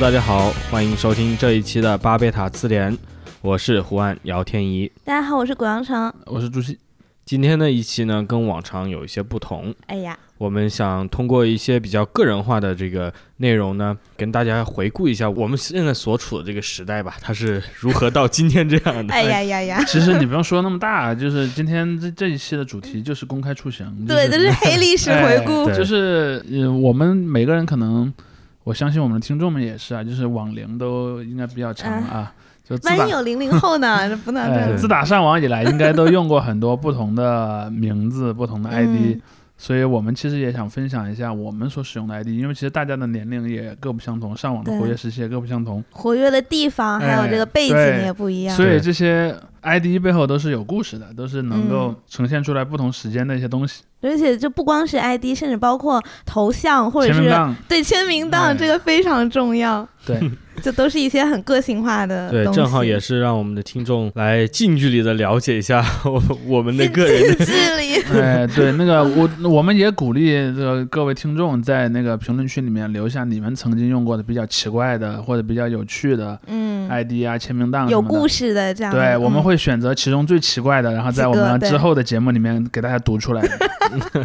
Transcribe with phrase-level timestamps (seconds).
[0.00, 2.96] 大家好，欢迎收听这一期的巴贝塔词典，
[3.42, 4.90] 我是胡安姚天怡。
[5.04, 6.10] 大家好，我是古阳城。
[6.24, 6.78] 我是朱熹。
[7.26, 9.74] 今天的一期呢，跟往常有一些不同。
[9.88, 19.12] 哎呀，我们想通过一些比较个人化的这个内容呢，跟大家回顾一下我们现在所处的这个时代吧，它是如何到今天这样的。
[19.12, 19.84] 哎呀呀呀！
[19.86, 23.86] 其实你不用说那么大，就是今天这这一期的主题就是公开处刑。
[24.08, 25.66] 对，这是黑历史回顾。
[25.66, 28.10] 对就是呃，我们每个人可能，
[28.70, 32.32] 我相信我们的听众们也是啊，就是网龄都应该比较长啊。
[32.62, 34.08] 就万一有零零后呢？
[34.08, 34.76] 这 不能。
[34.76, 38.86] 自打上网以来，应该都用过很多不同的名字、不同的 ID，
[39.18, 39.22] 嗯
[39.62, 48.56] 所以我们其实也想分享一下我们所使用的 ID，因为其实大家的年龄也各不相同，上网的活跃时期也各不相同，活跃的地方还有这个背景也不一样。
[48.56, 51.96] 所以这些 ID 背后都是有故事的，都是能够嗯。
[52.08, 53.82] 呈现出来不同时间的一些东西。
[54.00, 58.54] 而且就不光是 ID，甚至包括头像或者是签，对签名档，哎。
[58.54, 59.86] 这个非常重要。
[60.06, 60.18] 对，
[60.60, 62.56] 就都是一些很个性化的对，东西。
[62.60, 67.90] 正好也是让我们的听众来近距离的了解一下我我们的个人的近距离。
[68.20, 78.92] 哎，对，那个我我们也鼓励这个各位听众在那个评论区里面留下你们曾经用过的比较奇怪的或者比较有趣的嗯，ID 啊、签名档有故事的这样。
[78.92, 83.42] 对，我们嗯会选择其中最奇怪的，然后在我们之后的节目里面给大家读出来。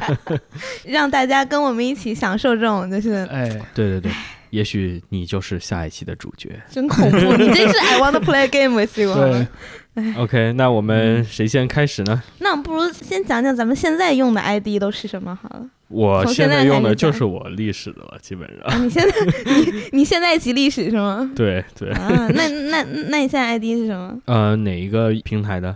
[0.86, 4.11] 让大家跟我们一起享受这种就是哎，对对对，
[4.56, 6.50] 也许你就是下一期的主角。
[6.72, 7.17] 真恐怖。
[7.36, 9.47] 你真是 I want to play a game with you 啊。
[9.94, 12.23] 对，OK，那我们谁先开始呢？
[12.39, 15.67] 那我们不如先讲讲咱们现在用的 ID 都是什么好了。
[15.88, 18.59] 我现在用的就是我历史的了，基本上。
[18.66, 19.14] 啊，你现在
[19.45, 21.30] 你你现在集历史是吗？
[21.36, 24.18] 对对，啊，那那那你现在 ID 是什么？
[24.25, 25.75] 呃，哪一个平台的？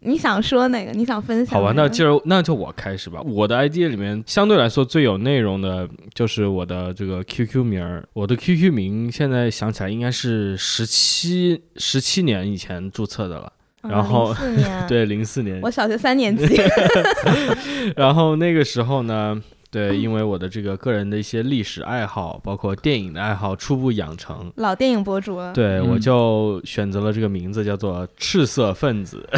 [0.00, 0.92] 你想说哪个？
[0.92, 1.58] 你想分享？
[1.58, 3.20] 好吧，那今儿那就我开始吧。
[3.22, 8.06] 我的 ID 里面相对来说最有内容的就是我的这个 QQ 名儿。
[8.12, 15.70] 我的 QQ 名现在想起来应该是十七十七年以前注册的了，啊然后04， 对，零四年我。
[15.70, 16.46] 小学三年级。
[17.96, 19.40] 然后那个时候呢，
[19.76, 25.52] 对，因为我的这个个人的一些历史爱好，包括电影的爱好初步养成，老电影博主了。
[25.52, 29.28] 对、我嗯就选择了这个名字，叫做赤色分子。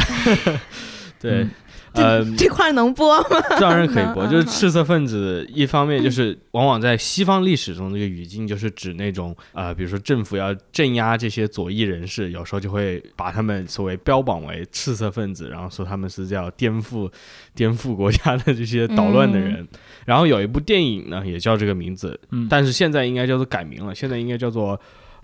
[1.19, 1.51] 对，嗯
[1.93, 3.39] 呃， 这块能播吗？
[3.59, 17.09] 当然可以播，嗯就是赤色分子，一方面就是往往在西方历史中，这个语境就是指那种呃，比如说政府要镇压这些左翼人士，有时候就会把他们所谓标榜为赤色分子，然后说他们是叫颠覆
[17.55, 19.67] 颠覆国家的这些捣乱的人。
[20.05, 24.79] 然后有一部电影呢，也叫这个名字，嗯，但是现在应该叫做改名了，现在应该叫做。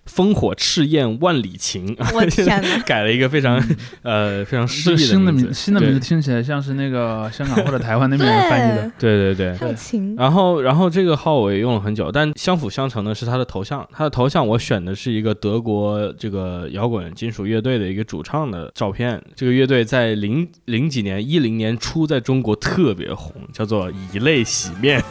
[0.10, 2.80] 烽火赤焰万里情， 我天哪！
[2.86, 3.62] 改了一个非常
[4.04, 8.92] 呃非常诗意这个新的名字新的名字听起来像是那个香港或者台湾那边 人翻译的。
[9.00, 10.16] 对，对对。
[10.16, 13.88] 然后，然后这个号我也用了很久，但相辅相成的是他的头像。
[13.92, 19.22] 他的头像我选的是一个德国这个摇滚金属乐队的一个主唱的照片。
[19.36, 25.02] 这个乐队在零零几年、一零年初在中国特别红，叫做以泪洗面。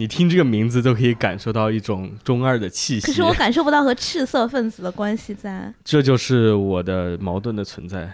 [0.00, 3.06] 你听这个名字都可以感受到一种中二的气息。
[3.06, 5.70] 可是我感受不到和赤色分子的关系在。
[5.84, 8.10] 这就是我的矛盾的存在。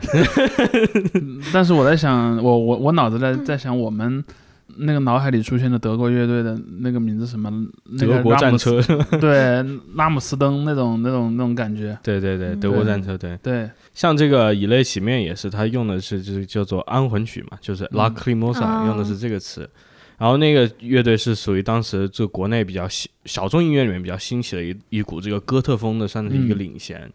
[1.54, 4.24] 但是我在想，我我我脑子在在想我们。
[4.78, 7.50] 那个脑海里出现的德国乐队的那个名字什么？
[7.84, 8.82] 那个德国战车，
[9.18, 9.64] 对，
[9.94, 11.96] 拉姆斯登那种那种那种感觉。
[12.02, 13.38] 对对对，嗯德国战车，对。
[13.42, 19.66] 对，像这个以泪洗面也是，他用的是就是叫做安魂曲嘛，就是嗯 lacrimosa、哦用的是这个词。
[20.18, 27.12] 然后那个乐队是属于当时就国内比较小小众音乐里面比较兴起的一一股这个哥特风的，算是一个嗯领衔。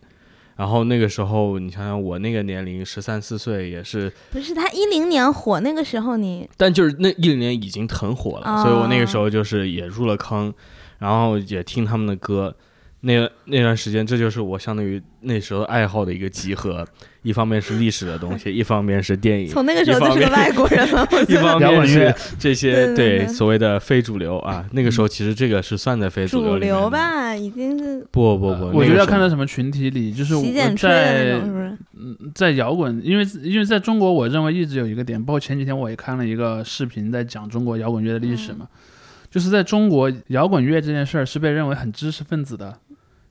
[0.56, 10.53] 然后那个时候，你想想我那个年龄十三四岁也是，不是他一零年火那个时候你，但就是那一零年已经很火了，哦所以我那个时候就是也入了坑，
[10.99, 12.55] 然后也听他们的歌。
[13.02, 16.88] 那那段时间，这就是我相当于那时候爱好的一个集合，
[17.24, 21.08] 一方面是历史的东西，一方面是电影，从那个时候就是个外国人了。
[21.28, 24.66] 一方面是摇滚乐这些对对对所谓的非主流啊。
[24.72, 26.90] 那个时候其实这个是算在非主流？
[26.90, 30.36] 吧，已经是不不不，我觉得要看到在什么群体里，就是
[30.78, 31.42] 在？
[32.34, 38.68] 在摇滚，因为因为在中国，我认为一直有一个点，包括前几天我也看了一个视频，在讲中国摇滚乐的历史嘛，
[39.30, 42.76] 就是在中国摇滚乐这件事儿是被认为很知识分子的，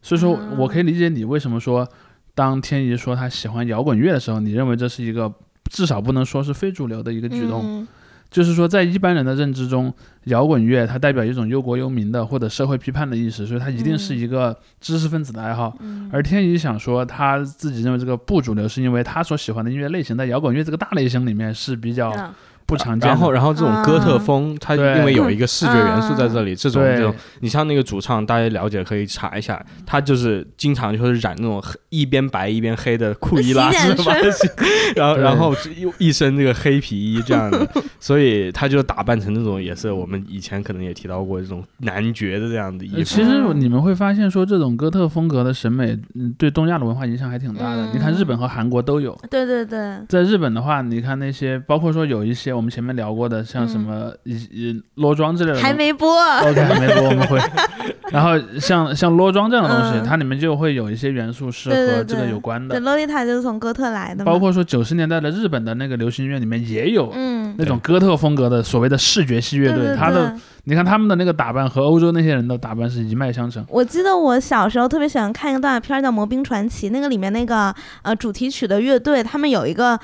[0.02, 1.88] 所以说嗯我可以理解你为什么说，
[2.34, 5.32] 当天怡说他喜欢摇滚乐的时候，你认为这是一个
[5.70, 7.88] 至少不能说是非主流的一个举动，嗯。
[8.30, 9.92] 就是说在一般人的认知中，
[10.26, 15.76] 摇滚乐它代表一种忧国忧民的或者社会批判的意识，所以它一定是一个知识分子的爱好。
[15.80, 16.08] 嗯。
[16.12, 22.32] 而天怡想说，他自己认为这个不主流，是因为他所喜欢的音乐类型在摇滚乐这个大类型里面是比较啊
[22.70, 23.08] 不常见。
[23.08, 34.50] 然后，然后这种哥特风，它因为有一个视觉元素在这里，这种对这种，你像那个主唱，大家了解可以查一下，他就是经常就是染那种黑一边白一边黑的库伊拉式发型，
[34.94, 37.68] 然后然后又一身这个黑皮衣这样的，
[37.98, 42.96] 所以他就打扮成那种也是我们以前可能也提到过这种男爵的这样的衣服。
[42.98, 47.86] 呃其实你们会发现，说这种哥特风格的审美，嗯，对东亚的文化影响还挺大的。
[47.86, 49.18] 嗯你看日本和韩国都有。
[49.28, 56.08] 对对对，在日本的话，你看那些，包括说有一些我们前面聊过的，像什么一一裸妆之类的，还没播。
[56.40, 57.40] OK 还没播，我们会。
[58.12, 64.30] 然后像像裸妆这样的东西，嗯它里面就会有一些元素是对对和这个对对有关的，，Lolita 就是从哥特来的嘛。
[64.30, 73.64] 包括说九十年代的日本的那个流行音乐里面也有嗯，那种哥特风格的所谓的视觉系乐队，对对他的你看他们的那个打扮和欧洲那些人的打扮是一脉相承。
[73.68, 77.72] 我记得我小时候特别喜欢看一个动画片儿叫《魔兵传奇》，那个里面那个
[78.02, 79.96] 呃主题曲的乐队，他们有一个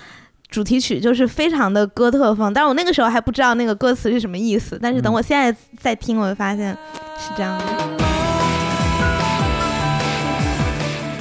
[0.49, 5.15] 主题曲就是非常的哥特风，但是我那个时候还不知道那个歌词是什么意思，但是等嗯。
[5.15, 6.73] 我现在再听，我就发现
[7.19, 7.65] 是这样的。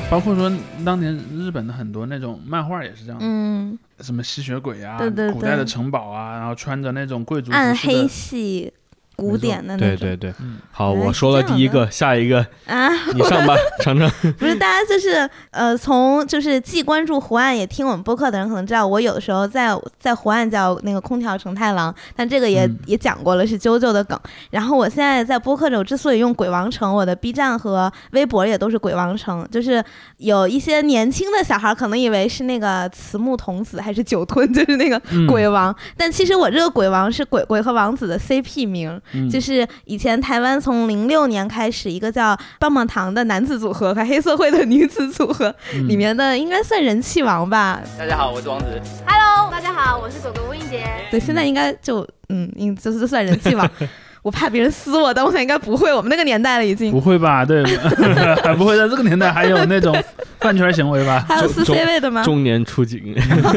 [0.08, 0.52] 包括说
[0.86, 8.72] 当年日本的很多那种漫画也是这样的，嗯，什么吸血鬼啊，对对对古代的城堡啊，然后穿着那种贵族服暗黑，系、
[9.16, 9.98] 古典的那种。
[9.98, 14.10] 对对对，嗯，好，我说了第一个，下一个啊，你上吧， 尝尝。
[14.38, 22.80] 不是，大家就是呃，从就是既关注湖岸也听我们播客的人，可能知道我有的时候在在湖岸叫那个空调承太郎，但这个也、嗯。
[22.86, 24.20] 也讲过了，是啾啾的梗。
[24.52, 29.84] 然后我现在在播客里，我之所以用鬼王城，我的 B 站和微博也都是鬼王城，就是
[30.18, 35.26] 有一些年轻的小孩可能以为是那个慈木童子还是酒吞，就是那个嗯。
[35.26, 47.82] 鬼王，但其实我这个鬼王是鬼鬼和王子的 CP 名，嗯就是以前台湾从零六年开始，一个叫棒棒糖的男子组合和黑社会的女子组合，嗯里面的应该算人气王吧？
[47.98, 48.66] 大家好，我是王子。
[49.06, 50.86] Hello，大家好，我是狗狗温英杰。
[51.12, 53.70] 对，现在应该就嗯，应就是算人气王。
[54.26, 57.00] 我怕别人撕我，但我想应该不会，我们那个年代了已经不。
[57.00, 57.46] 会吧？
[57.46, 57.64] 对，
[58.42, 59.96] 还不会在这个年代还有那种
[60.40, 61.24] 饭圈行为吧？
[61.30, 62.24] 还有撕 C 位的吗？
[62.24, 63.16] 中年出警，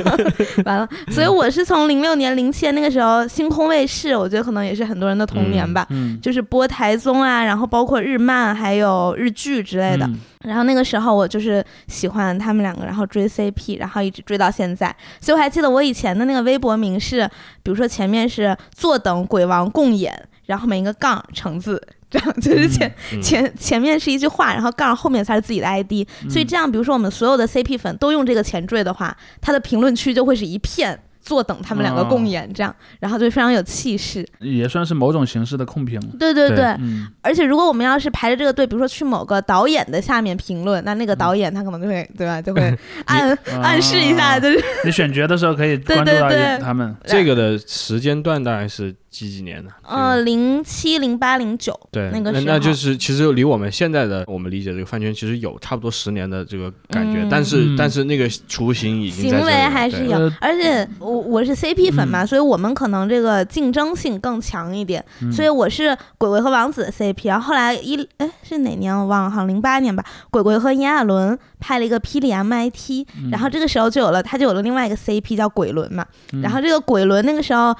[0.66, 10.04] 完了，所以我是从零六年、零七年那个时候，星空卫视，我觉得可能也是很多人的童年吧，嗯就是播台综啊，然后包括日漫还有日剧之类的。
[10.04, 14.86] 嗯然后那个时候我就是喜欢他们两个，然后追 CP，然后一直追到现在。
[15.20, 17.28] 所以我还记得我以前的那个微博名是，
[17.64, 20.16] 比如说前面是坐等鬼王共演，
[20.48, 21.80] 然后每一个杠橙字，
[22.10, 26.08] 这样 就是前、嗯前前面是一句话，然后杠后面才是自己的 ID。
[26.30, 30.98] 所以这样，比如说我们所有的 CP 粉都用这个前缀的话，他的评论区就会是一片。
[31.20, 34.26] 坐等他们两个共演，这样，然后就非常有气势。
[34.40, 36.00] 也算是某种形式的控评。
[36.18, 42.74] 对对对对，嗯，而且如果我们要是排着这个队，比如说去某个导演的下面评论，那那个导演他可能就会对吧，就会
[43.04, 46.96] 暗 暗示一下，啊就是你选角的时候可以 对关注到对对他们。
[47.04, 49.70] 这个的时间段大概是几几年的？
[49.82, 52.44] 呃零七零八零九对，那个时候。
[52.46, 57.28] 那就是其实离我们现在的我们理解这个饭圈其实有差不多十年的这个感觉，嗯。
[57.28, 57.76] 但是、嗯。
[57.76, 65.32] 但是那个雏形已经行为还是有呃，而且我我是 CP 粉嘛，所以我们可能这个竞争性更强一点，嗯。
[65.32, 73.30] 所以我是鬼鬼和王子的 CP，然后后来一哎是哪年我忘了，好像零八年吧，鬼鬼和炎亚纶拍了一个霹雳 MIT，、嗯。
[73.30, 76.40] 然后这个时候就有了，他就有了另外一个 CP 叫鬼轮嘛，嗯。
[76.40, 77.75] 然后这个鬼轮那个时候。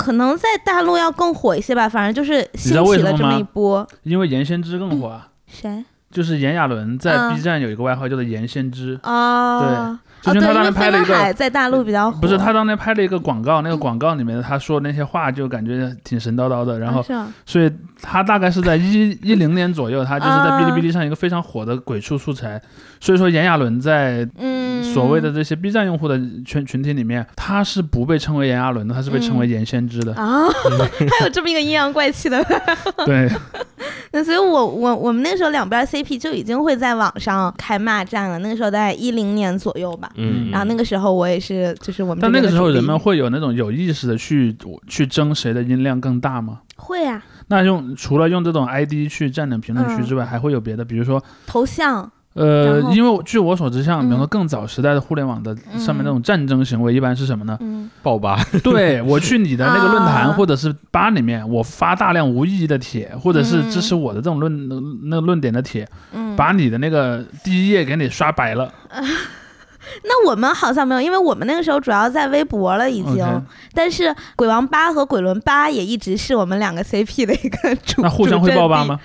[0.00, 3.86] 可能在大陆要更火一些吧，反正就是兴起了这么一波。
[4.04, 5.84] 因为严先知更火啊，谁？
[6.10, 11.34] 就是炎亚纶在嗯 B 站有一个外号叫做严先知，哦，就因为他当哦对因为年拍了一个。
[11.34, 17.70] 在大陆比较火，不是他当年拍了一个广告，那个广告里面他说那些话就感觉挺神叨叨的，然后啊是啊所以
[18.02, 22.60] 他大概是在一一零年左右，他就是在啊哔哩哔哩上一个非常火的鬼畜素材。
[23.00, 30.14] 所以说炎亚纶在嗯，所谓的这些 B 站用户的群群体里面，他是不被称为炎亚纶的，他是被称为炎先知的。
[30.14, 30.46] 啊，
[31.18, 32.44] 还有这么一个阴阳怪气的，
[33.06, 33.30] 对，
[34.12, 40.10] 那所以我我我们那个时候两边 CP 就已经会在网上开骂战了，那个时候大概一零年左右吧。
[40.16, 44.54] 嗯，然后那个时候我也是，就是我们但那个时候人们会有那种有意识的去
[44.86, 46.60] 去争谁的音量更大吗？
[46.76, 57.56] 会啊，那用除了用这种 ID 去占领评论区之外，还会有别的，比如说，头像，呃，因为据我所知，像比如说更早时代的互联网的上面那种战争行为，一般是什么呢？
[57.60, 57.90] 嗯。
[58.02, 60.32] 爆吧， 对我去你的那个论坛啊。
[60.32, 64.68] 或者是吧里面，我发大量无意义的帖，或者是支持我的这种论
[65.10, 68.72] 那个论点的帖，嗯，把你的那个第一页给你刷白了。
[70.04, 78.98] 那我们好像没有，因为我们那个时候主要在微博了已经但是鬼王八和鬼轮八也一直是我们两个 CP 的一个主，那互相会爆吧吗？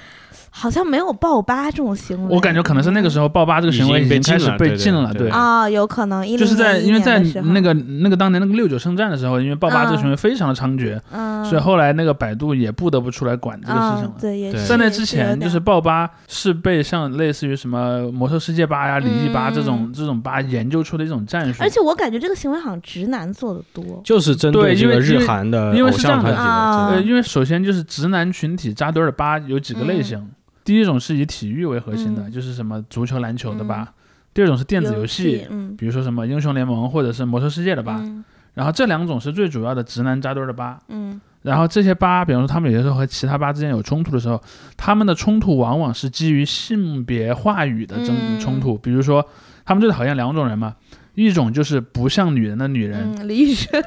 [0.57, 2.33] 好像没有爆吧这种行为。
[2.33, 5.29] 我感觉可能是那个时候爆吧这个行为已经开始被禁了，对对。
[5.29, 14.13] 啊、有可能一就是在因为在那个个那个当年那个六九圣战的时候，因为爆吧这个行为非常的猖獗，嗯，所以后来那个百度也不得不出来管这个事情了。
[14.15, 14.61] 嗯对，也对。
[14.61, 21.61] 是在那之前，就是爆吧是被像类似于什么魔兽世界吧呀、李毅八这种这种吧研究出的一种战术。
[21.61, 23.83] 而且我感觉这个行为好像直男做的多。
[24.05, 30.25] 就是针对这个日因为因为韩的因为偶是这样的像团体的，因为首先就是直男群体扎堆儿的吧有几个类型，
[30.65, 33.93] 第一种是以体育为核心的，嗯就是什么足球、篮球的吧；嗯
[34.33, 38.01] 第二种是电子游戏，嗯，比如说什么英雄联盟或者是魔兽世界的吧。
[38.01, 40.79] 嗯然后这两种是最主要的直男扎堆儿的吧。
[40.87, 44.41] 嗯然后这些吧，比方说他们有些时候和其他吧之间有冲突的时候，
[44.77, 48.77] 他们的冲突往往是基于性别话语的争嗯冲突。
[48.77, 49.23] 比如说，
[49.65, 50.73] 他们最讨厌两种人嘛，
[51.15, 53.83] 一种就是不像女人的女人，嗯，李宇春，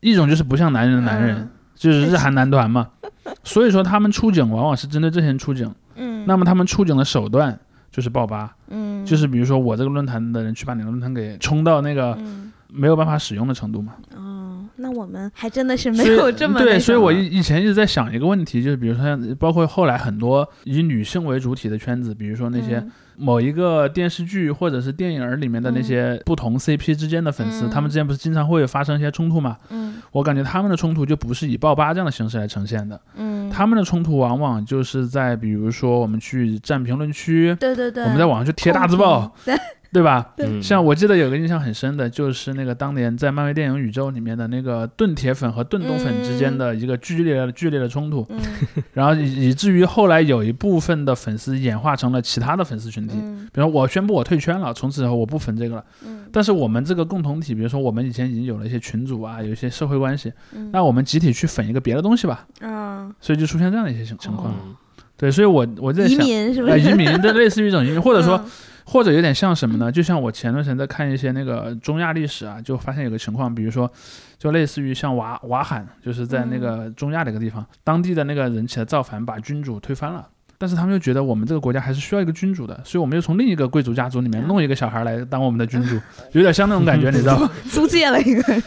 [0.00, 2.88] 一种就是不像男人的男人，嗯就是日韩男团嘛。
[3.42, 7.58] 所以说他们出警往往是针对这些人出警，嗯，那么他们出警的手段
[7.90, 12.52] 就是爆吧，嗯，就是比如说我这个论坛的人去把你的论坛给冲到那个嗯。
[12.70, 13.94] 没有办法使用的程度嘛。
[14.14, 14.37] 哦，
[14.78, 29.56] 那我们还真的是没有这么对，所以我以以前一直在想一个问题，就是比如说像包括后来很多以女性为主体的圈子，比如说那些嗯某一个电视剧或者是电影儿里面的那些不同 CP 之间的粉丝，嗯他们之间不是经常会发生一些冲突嘛？
[29.70, 39.54] 嗯我感觉他们的冲突就不是以爆吧这样的形式来呈现的，嗯，他们的冲突往往就是在比如说我们去占评论区，对对对，我们在网上去贴大字报，对，
[39.90, 40.34] 对吧？
[40.62, 48.38] 像我记得有个印象很深的，就是那个当年在漫威电影宇宙里面的那个盾铁粉和盾东粉之间的一个剧烈的剧烈的冲突，嗯
[48.92, 53.48] 然后以以至于后来有一部分的粉丝演化成了其他的粉丝群体，嗯。
[53.52, 55.84] 比如我宣布我退圈了，从此以后我不粉这个了。
[56.06, 56.26] 嗯。
[56.30, 64.52] 但是我们这个共同体，比如说我们以前已经有了一些群组啊，有一些社会关系，嗯，那我们集体去粉一个别的东西吧，嗯，所以就出现这样的一些情情况。
[64.66, 64.76] 嗯
[65.16, 66.24] 对，所以我我在移想。
[66.24, 68.50] 民是不呃，移民，这类似于一种移民，或者说嗯
[68.90, 69.92] 或者有点像什么呢？
[69.92, 73.90] 就像我前段时间在看一些那个中亚历史啊，就发现有个情况，比如说，
[74.38, 80.26] 就类似于像瓦瓦罕，就是在那个中亚的一个地方，当地的那个人起来造反，把君主推翻了。
[80.56, 85.94] 但是他们又觉得我们这个国家还是需要一个君主的，所以我们又从另一个贵族家族里面弄一个小孩来当我们的君主，
[86.32, 87.50] 有点像那种感觉，你知道吗？
[87.68, 88.62] 租借了一个，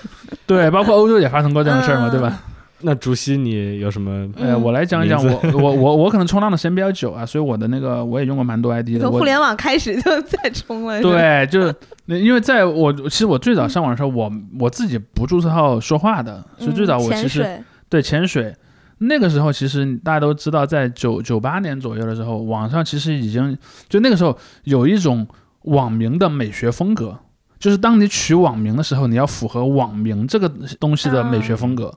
[0.46, 2.40] 对，包括欧洲也发生过这种事儿嘛，对吧？
[2.84, 4.12] 那竹溪你有什么？
[4.38, 9.00] 呃，嗯我来讲一讲我我我我可能冲浪的时间比较久啊，所以我的那个我也用过蛮多 ID 的。
[9.00, 11.02] 从互联网开始就在冲了。
[11.02, 18.56] 对，就是因为在我其实我最早上网的时候，我我自己不注册号说话的，所以最早嗯我其实、对潜水。
[19.04, 23.58] 那个时候，其实大家都知道，在九九八年左右的时候，网上其实已经
[23.90, 25.28] 就那个时候有一种
[25.64, 27.18] 网名的美学风格，
[27.58, 30.48] 就是当你取网名的时候，你要符合网名这个
[30.80, 31.92] 东西的美学风格，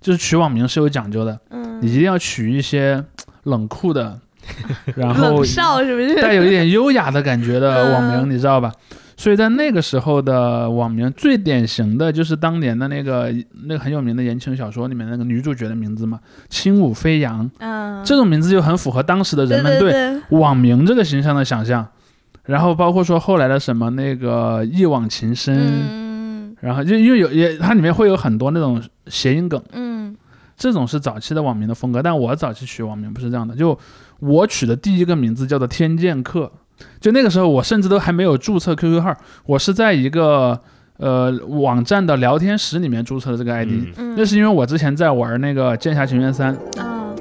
[0.00, 3.04] 就是取网名是有讲究的，嗯，你一定要取一些
[3.44, 4.18] 冷酷的，
[4.96, 6.20] 然后冷少是不是？
[6.20, 8.72] 带有一点优雅的感觉的网名，嗯你知道吧？
[9.16, 13.30] 所以在那个时候的网名最典型的就是当年的那个
[13.66, 21.86] 那个很有名的言情小说里面那个女主角的名字嘛，轻舞飞扬，嗯，这种名字就很符合当时的人们对网名这个形象的想象。
[22.44, 29.89] 然后包括说后来的什么那个一往情深，嗯然后就因为有也它里面会有很多那种谐音梗，嗯
[30.60, 33.76] 这种是早期的网名的风格，但我早期取网名不是这样的，就
[34.18, 36.52] 我取的第一个名字叫做天剑客，
[37.00, 40.60] 就那个时候我甚至都还没有注册 QQ 号，我是在一个
[40.98, 43.70] 呃网站的聊天室里面注册的这个 ID，、
[44.14, 47.14] 那是因为我之前在玩那个《剑侠情缘三》，《啊，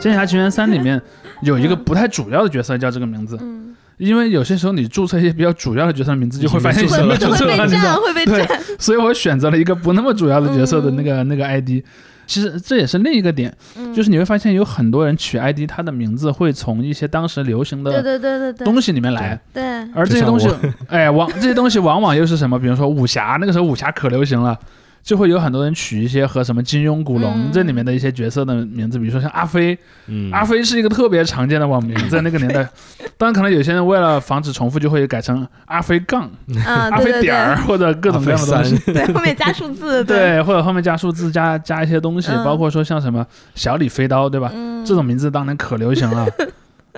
[0.00, 1.02] 剑侠情缘三》里面
[1.42, 3.65] 有一个不太主要的角色叫这个名字，嗯，
[3.98, 7.96] 因为有些时候你注册一些比较主要的角色的名字，就会发现会知道，吗？
[8.04, 8.46] 会被对，
[8.78, 11.82] 所以我选择了一个不那么主要的角色的那个、那个 ID。
[12.26, 19.62] 其实这也是另一个点，嗯就是你会发现有很多人取 ID，他的名字会从一些当时流行的对对对对东西里面来，对，
[19.94, 20.48] 而这些东西
[20.88, 22.58] 哎，往这些东西往往又是什么？
[22.58, 24.58] 比如说武侠，那个时候武侠可流行了。
[25.06, 32.68] 就会有很多人取一些和什么金庸、古龙嗯这里面的一些角色的名字，比如说像阿飞，嗯，阿飞是一个特别常见的网名，在那个年代。
[33.16, 36.22] 当然，可能有些人为了防止重复，就会改成阿飞杠、
[36.66, 38.92] 啊，阿飞点儿，或者各种各样的东西。
[38.92, 44.50] 对，后面加数字，，对，或者后面加数字、加加一些东西，嗯包括说像什么小李飞刀，对吧？
[44.52, 46.26] 嗯，这种名字当年可流行了。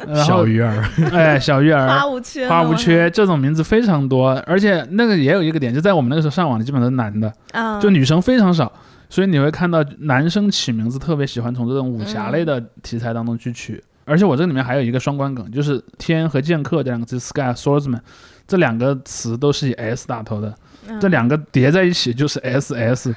[0.27, 1.87] 小，鱼儿， 哎，小鱼儿。
[1.87, 8.73] 花、无缺，花无缺这种名字非常多，而且那个也有一个点，就在我们那个时候上网的基本都是男的，啊，就女生非常少，
[9.09, 13.83] 所以你会看到男生起名字特别喜欢从这种武侠类的题材当中去取。
[14.05, 18.01] 而且我这里面还有一个双关梗，就是“天”和“剑客”这两个字，“sky” swordsman
[18.47, 20.55] 这两个词都是以 s 打头的，
[20.89, 20.99] 嗯。
[20.99, 23.15] 这两个叠在一起就是 SS。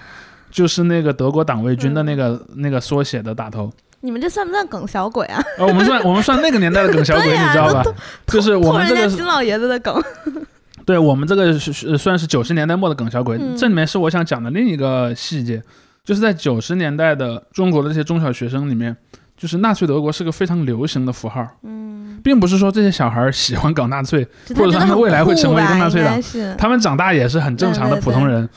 [0.50, 3.72] 就是那个德国党卫军的那个、那个缩写的打头。
[4.02, 5.42] 你们这算不算梗小鬼啊？
[5.58, 7.84] 呃，我们算 我们算那个年代的梗小鬼，你知道吧？
[8.28, 10.02] 就是我们这个人家金老爷子的梗。
[10.84, 15.62] 对我们这个是是算是九十年代末的梗小鬼，嗯这里面是我想讲的另一个细节，
[16.04, 18.98] 就是在九十年代的中国的这些中小学生里面，
[19.38, 28.50] 就是纳粹德国是个非常流行的符号，嗯，并不是说这些小孩喜欢搞纳粹，或者他们未来会成为一个纳粹党他们长大也是很正常的普通人。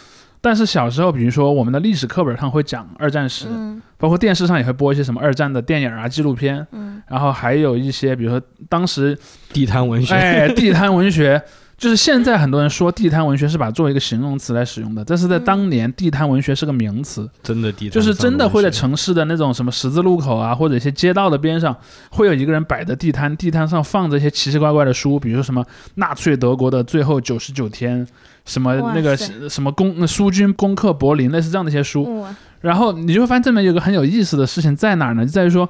[0.44, 3.80] 但是小时候，比如说我们的历史课本上会讲二战史，嗯。
[3.96, 7.02] 包括电视上也会播一些什么二战的电影啊、纪录片，嗯。
[7.08, 9.18] 然后还有一些，比如说当时
[9.54, 11.40] 地摊文学，哎，地摊文学，
[11.78, 21.74] 就是现在很多人说地摊文学是把它作为一个形容词来使用的，但是在嗯当年，地摊文学是个名词，真的地摊就是真的会在城市的那种什么十字路口啊，或者一些街道的边上，
[22.10, 28.06] 会有一个人摆着地摊，地摊上放着一些奇奇怪怪的书，比如说什么纳粹德国的最后九十九天，
[28.44, 29.16] 什么那个
[29.48, 32.24] 什么攻苏军攻克柏林，类似这样的一些书，
[32.60, 35.24] 然后你就会发现这里面有个很有意思的事情在哪儿呢？
[35.24, 35.68] 就在于说，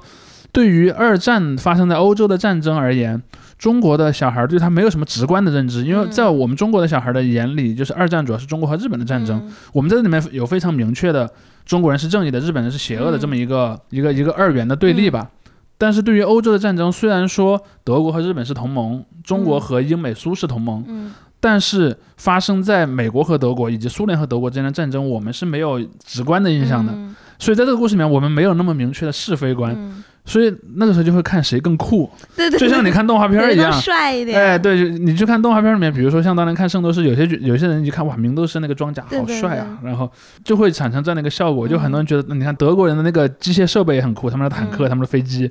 [0.51, 3.21] 对于二战发生在欧洲的战争而言，
[3.57, 6.11] 中国的小孩对他没有什么直观的认知，因为嗯。
[6.11, 9.53] 在我们中国的小孩的眼里，就是二战主要是中国和日本的战争，嗯。
[9.73, 11.29] 我们在这里面有非常明确的
[11.65, 15.29] 中国人是正义的，日本人是邪恶的嗯这么一个、一个一个二元的对立吧。
[15.77, 19.61] 但是对于欧洲的战争，虽然说德国和日本是同盟，中国嗯。
[19.61, 21.11] 和英美苏是同盟，嗯
[21.45, 26.91] 但是发生在美国和德国以及苏联和德国之间的战争，我们是没有直观的印象的。
[26.91, 27.15] 嗯。
[27.37, 30.03] 所以在这个故事里面，我们没有那么明确的是非观，嗯。
[30.25, 33.71] 所以那个时候就会看谁更酷，对对，就像你看动画片一样。
[33.73, 34.41] 帅一点。
[34.41, 40.11] 哎，对，就你去看动画片里面，比如说像当年看《圣斗士》，有些有些人一看哇，明斗士那个装甲好帅啊，然后
[40.43, 44.89] 就会产生这样的一个效果，就很多人觉得，你看德国人的那个机械设备也很酷，他们的坦克、嗯。
[44.89, 45.47] 他们的飞机，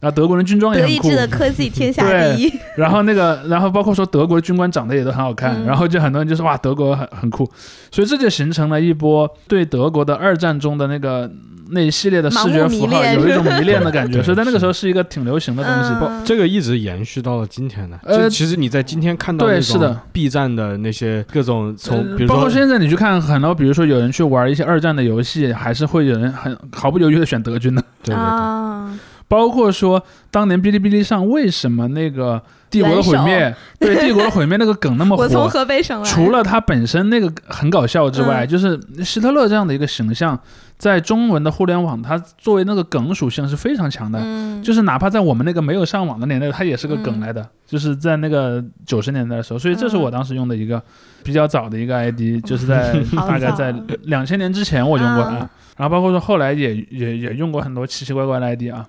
[0.00, 1.02] 然后德国人军装也很酷。
[1.02, 2.02] 德意志，的科技天下
[2.34, 2.52] 第一。
[2.76, 5.66] 然后那个，然后包括说德国军官长得也都很好看，嗯。
[5.66, 7.44] 然后就很多人就说哇，德国很很酷，
[7.90, 11.30] 所以这就形成了一波对德国的二战中的那个
[11.70, 14.86] 那一系列的视觉符号有一种迷恋的感觉， 所以在那个时候是。
[14.86, 15.90] 一个挺流行的东西。
[15.90, 15.98] 嗯。
[15.98, 17.98] 不这个一直延续到了今天的。
[18.04, 20.00] 呃就其实你在今天看到那对是的。
[20.12, 27.82] B 站的那些各种从，呃比如说包括现在你去看很多，比如说有人去玩一些二战的游戏，还是会有人很毫不犹豫的选德军的。
[28.04, 28.96] 对对对，啊，
[29.28, 36.08] 包括说当年哔哩哔哩上为什么那个帝国的毁灭，对帝国的毁灭那个梗那么 我从火，河北省来。
[36.08, 38.48] 除了它本身那个很搞笑之外，嗯。
[38.48, 40.38] 就是希特勒这样的一个形象，
[40.76, 44.18] 在中文的互联网，它作为那个梗属性是非常强的。
[44.22, 50.82] 嗯，就是哪怕在我们那个没有上网的年代，它也是个梗嗯来的，就是在那个九十年代的时候，所以这是我当时用的一个
[51.22, 55.30] 比较早的一个 ID，就是在 好大概在两千年之前我用过嗯。
[55.30, 58.86] 它，然后包括说后来也也也用过很多奇奇怪怪的 ID 啊，两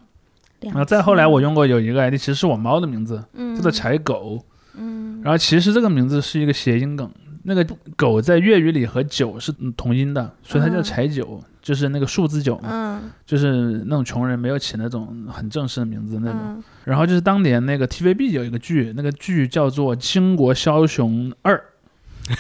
[0.62, 4.44] 然后再后来我用过有一个 ID，其实是我猫的名字，嗯叫做柴狗，
[4.76, 7.10] 嗯然后其实这个名字是一个谐音梗，
[7.44, 7.66] 那个
[7.96, 16.40] 狗在粤语里和九是嗯同音的，所以它叫嗯柴九，就是那个数字九嘛，嗯就是那种穷人没有起那种很正式的名字那种。
[16.44, 21.54] 嗯然后就是当年那个 TVB 有一个剧，那个剧叫做《倾国枭雄二》，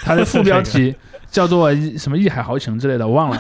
[0.06, 0.96] 它的副 标题
[1.30, 3.38] 叫做什么“义海豪情”之类的，我忘了。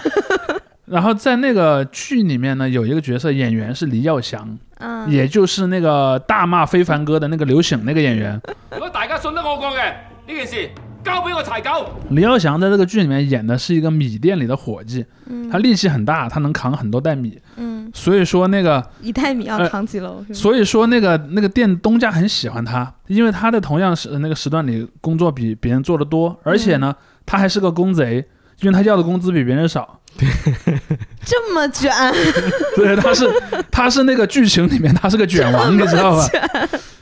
[0.87, 8.41] 然后在那个剧里面呢，有一个角色演员是黎耀祥，嗯，也就是那个大骂非凡哥的那个刘醒那个演员。
[8.71, 9.93] 如果大家信得我講嘅
[10.27, 10.69] 呢件事，
[11.03, 11.89] 交俾我柴狗。
[12.11, 20.23] 黎耀祥在这个剧里面演的是一个米店里的伙计，嗯他力气很大，他能扛很多袋米，嗯所以说那个一袋米要呃扛几楼？
[20.33, 26.95] 所以说那个那个店东家很喜欢他，因为他在同样时那个时段里工作比别人做的多，而且呢，
[27.25, 28.25] 他还是个工贼，
[28.61, 29.99] 因为他要的工资比别人少。
[31.25, 31.91] 这么卷，
[32.75, 33.29] 对，他是
[33.69, 36.27] 他是那个剧情里面他是个卷王，你知道吧？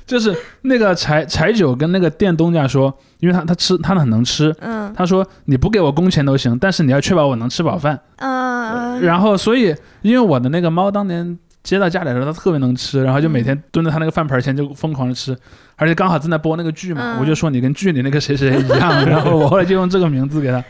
[0.06, 4.94] 就是那个柴柴九跟那个店东家说，因为他他吃他很能吃，嗯。
[4.96, 8.00] 他说你不给我工钱都行，但是你要确保我能吃饱饭。
[8.18, 15.36] 嗯，然后所以因为我的那个猫当年接到家里的时候，它特别能吃，然后就每天蹲在它那个饭盆前就疯狂的吃，
[15.76, 20.64] 而且刚好正在播那个剧嘛，嗯我就说你跟剧里那个谁谁谁一样，然后我后来就用这个名字给他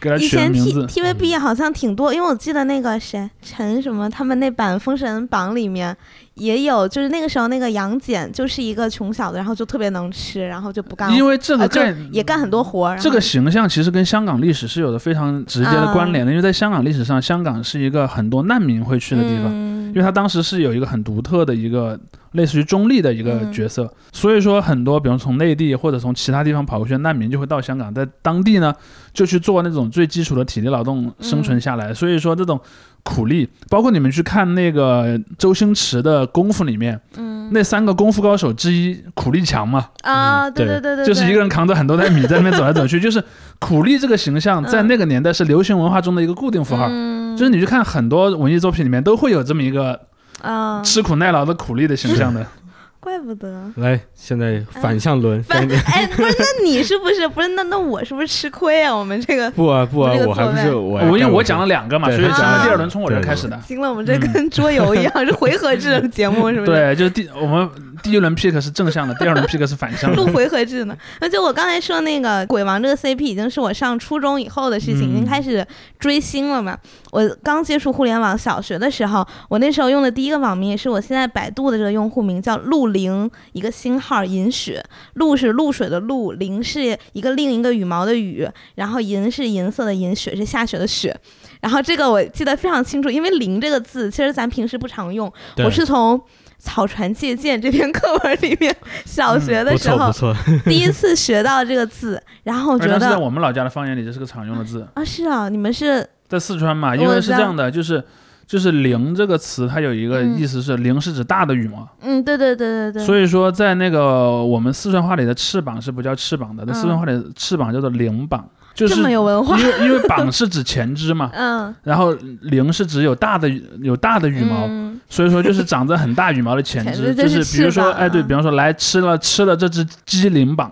[0.00, 0.86] 给它以前取了名 T 字。
[0.86, 5.94] TVB 好像挺多，因为我记得那个谁陈什么，他们那版《封神榜》里面
[6.34, 12.98] 也有，就是那个时候那个杨戬就是一个穷小子，然后就特别能吃，然后就不干，因为这个呃也干很多活儿。
[12.98, 19.46] 这个形象其实跟香港历史是有着非常直接的关联的，因为在香港历史上，香港是一个很多难民会去的地方。
[19.48, 21.98] 嗯因为他当时是有一个很独特的一个
[22.32, 23.52] 类似于中立的一个嗯。
[23.52, 28.74] 角色，所以说很多比如从内地或者从其他地方跑过去的难民就会到香港，在当地呢
[29.14, 31.94] 就去做那种最基础的体力劳动生存下来。
[31.94, 32.60] 所以说这种
[33.02, 37.36] 苦力，包括你们去看那个周星驰的功夫里面，嗯。
[37.52, 40.80] 那三个功夫高手之一苦力强嘛，啊，嗯对对。
[40.80, 43.22] 对对对，就是一个人扛着很多袋米在那边走来走去，就是
[43.60, 46.88] 苦力这个形象 在那个年代是流行文化中的一个固定符号。
[46.90, 50.00] 嗯，就是你去看很多文艺作品里面都会有这么一个
[50.42, 52.46] 啊，吃苦耐劳的苦力的形象的，
[53.00, 53.70] 怪不得。
[53.76, 57.48] 来，现在反向轮，反哎，不是，那你是不是不是？
[57.48, 58.94] 那那我是不是吃亏啊？
[58.94, 63.58] 我们这个不啊不啊我还不是我我因为我讲了两个嘛，所以讲了的第二轮从我这儿开始的。
[63.60, 66.72] 行了，我们这跟桌游一样，是回合制的节目，是不是？
[66.72, 67.68] 对，就是第我们
[68.02, 70.26] 第一轮 pick 是正向的，第二轮 pick 是反向的录。
[70.32, 70.96] 回合制呢。
[71.20, 75.66] 那就我刚才说那个鬼王这个 CP，已经是我上初中以后的事情，已经嗯开始
[75.98, 76.78] 追星了嘛。
[77.12, 84.84] 我刚接触互联网，小学的时候，我那时候用的第一个网名也是我现在百度的这个用户名，叫陆灵，一个星号银雪。
[85.14, 91.16] 陆是露水的露，灵是一个另一个羽毛的羽，然后银是银色的银，雪是下雪的雪。
[91.60, 95.32] 然后这个我记得非常清楚，因为“灵”这个字其实咱平时不常用，
[95.64, 96.20] 我是从。
[96.66, 98.74] 草船借箭这篇课文里面，
[99.06, 108.02] 小学的时候、错不错，第一次学到这个字，然后我觉而且在我们老家的方言里，这是个常用的字，啊是啊，你们是在四川嘛，因为是这样的，就是
[108.46, 110.36] 就是“灵”这个词，它有一个嗯。
[110.36, 122.12] 意思是“灵”是指大的羽毛，嗯对对对对对，所以说在那个我们四川话里的翅膀是不叫翅膀的，在四川话里翅膀叫做灵膀，就是这么有文化，因为因为膀是指前肢嘛，嗯然后
[122.42, 123.48] 灵是指有大的
[123.80, 130.70] 有大的羽毛，嗯所以说就是长着很大羽毛的前肢，前肢就就是是比如说，哎，对啊比方说来吃了吃了这只鸡灵膀，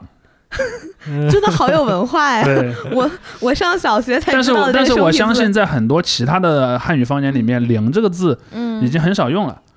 [1.31, 2.45] 真的好有文化哎！
[2.93, 9.53] 我我上小学才但是知道但是我相信，在很多其他的汉语方言里面，“灵”这个字嗯已经很少用了。
[9.53, 9.74] 嗯，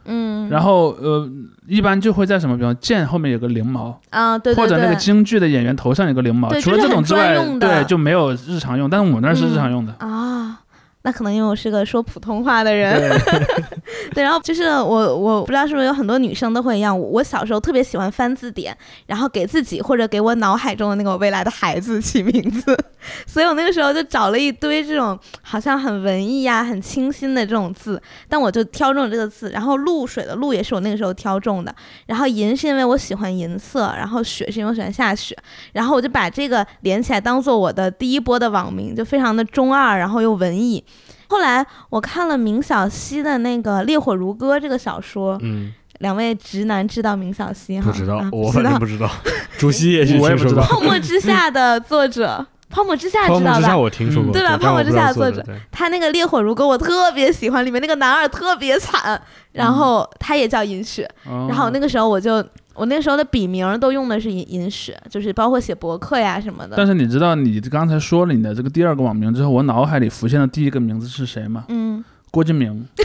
[0.49, 1.29] 然后呃，
[1.67, 6.49] 一般就会在什么，比方剑后面有个翎毛，啊对对或者那个京剧的演员头上有个翎毛。
[6.59, 8.89] 除了这种之外对就没有日常用。
[8.89, 9.93] 但是我们那是日常用的。
[9.99, 10.59] 啊。
[11.07, 16.99] 那可能因为我是个说普通话的人，对， 对，然后就是我，我不知道是不是有很多女生都会一样。
[16.99, 22.77] 我我小时候特别喜欢翻字典，然后给自己或者给我脑海中的那个我未来的孩子起名字，
[23.25, 29.49] 所以我那个时候就找了一堆这种好像很文艺呀、很清新的这种字，但我就挑中了这个字。
[29.51, 31.73] 然后露水的露也是我那个时候挑中的，
[32.07, 35.33] 然后银是因为我喜欢银色，然后雪是因为我喜欢下雪，
[35.71, 40.83] 然后我就把这个连起来当做我的第一波的网名，就非常的中二，然后又文艺。
[41.27, 47.91] 后来我看了明晓溪的那个《烈火如歌》这个小说，嗯，两位直男知道明晓溪哈？
[47.91, 49.09] 不知道啊，我不知道反正不知道，
[49.57, 53.77] 主席也许我也不知道泡沫之夏的作者，泡沫之夏知道吧泡沫之夏？
[53.77, 62.43] 我听说过，嗯对吧泡沫之夏作者他那个《烈火如歌》我特别喜欢，里面那个男二特别惨，然后他也叫尹雪，然然后那个时候我就。
[62.77, 66.75] 我那时候的笔名都用的是银银史，就是包括写博客呀什么的。
[66.77, 71.65] 但是你知道，你刚才说了你的这个第二个网名之后，我脑海里浮现的第一个名字是谁吗？
[71.69, 72.85] 嗯，郭敬明。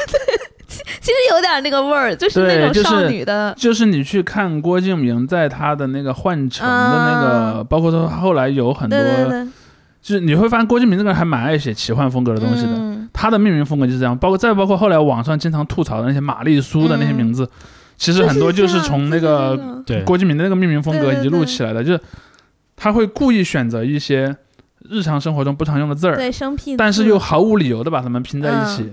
[0.68, 9.44] 其实有点那个味儿，就是那种少女的，就是你去看郭敬明在他的那个幻城的那个，包括他后来有很多，对对对，
[10.00, 12.72] 就是你会发现郭敬明这个人还蛮爱写奇幻风格的东西的。
[12.74, 17.46] 嗯他的命名风格就是这样，包括再包括后来网上经常吐槽的那些玛丽苏的那些名字，
[18.02, 22.00] 其实很多就是从那个对郭敬明的那个命名风格一路起来的，就是
[22.74, 24.36] 他会故意选择一些
[24.90, 28.92] 日常生活中不常用的字儿，对生僻，但是又毫无理由的把它们拼在一起，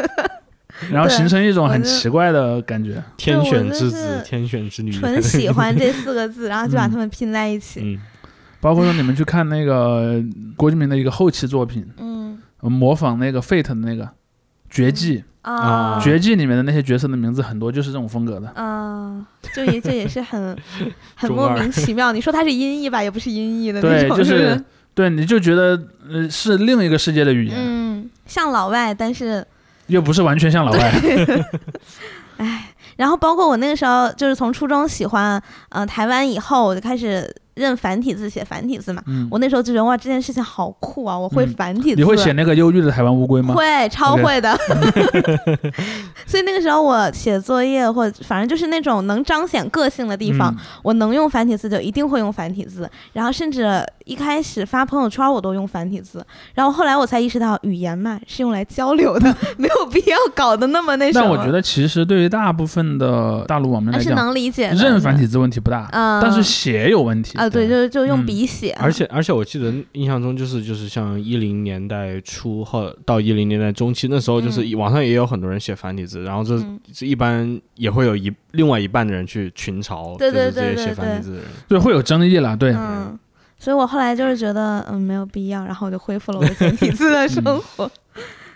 [0.90, 3.04] 然后形成一种很奇怪的感觉。
[3.18, 7.80] 天选之子就，是天选之女，纯喜欢这四个字， 然后就把嗯它们拼在一起。
[7.84, 8.00] 嗯，
[8.58, 10.24] 包括说你们去看那个
[10.56, 11.86] 郭敬明的一个后期作品，
[12.62, 14.04] 模仿那个 Fate 的那个
[14.70, 18.48] 《绝技》，啊，绝技》里面的那些角色的名字很多就是这种风格的。
[18.54, 20.56] 啊，这也这也是很
[21.14, 22.12] 很莫名其妙。
[22.12, 24.64] 你说它是音译吧，也不是音译的那对，种，就是是？
[24.94, 25.80] 对，你就觉得
[26.10, 29.46] 呃是另一个世界的语言，嗯，像老外，但是
[29.88, 30.92] 又不是完全像老外。
[32.38, 39.02] 哎 然后包括我那个时候，就是从初中喜欢呃台湾以后，我就开始认繁体字，写繁体字嘛。
[39.06, 41.16] 嗯，我那时候就觉得哇，这件事情好酷啊！
[41.18, 43.54] 我会嗯繁体字，你会写那个忧郁的台湾乌龟吗？
[43.54, 44.54] 会，超会的。
[46.26, 52.88] 所以那个时候我写作业或者反正就是那种能彰显个性的地方，嗯我能用繁体字就一定会用繁体字。
[53.12, 61.26] 然后甚至一开始发朋友圈我都用繁体字，然后后来我才意识到语言嘛是用来交流的， 没有必要搞得那么那什么。
[61.26, 64.74] 但我觉得其实对于大部分的大陆网民来讲，能理解的。
[64.74, 67.38] 认繁体字问题不大，嗯但是写有问题。
[67.46, 81.46] 啊，对，就是就用嗯笔写，而且而且我记得印象中就是就是像一零年代初后到一零年代中期那时候，就是嗯网上也有很多人写繁体字，然后这嗯这一般也会有一另外一半的人去群嘲，对对就是这些写对对对繁体字的人。
[81.68, 82.56] 对会有争议了。
[82.56, 83.18] 对，嗯，
[83.58, 87.42] 所以我后来就是觉得，嗯，没有必要，然后我就恢复了我的简体字的生
[87.76, 87.90] 活。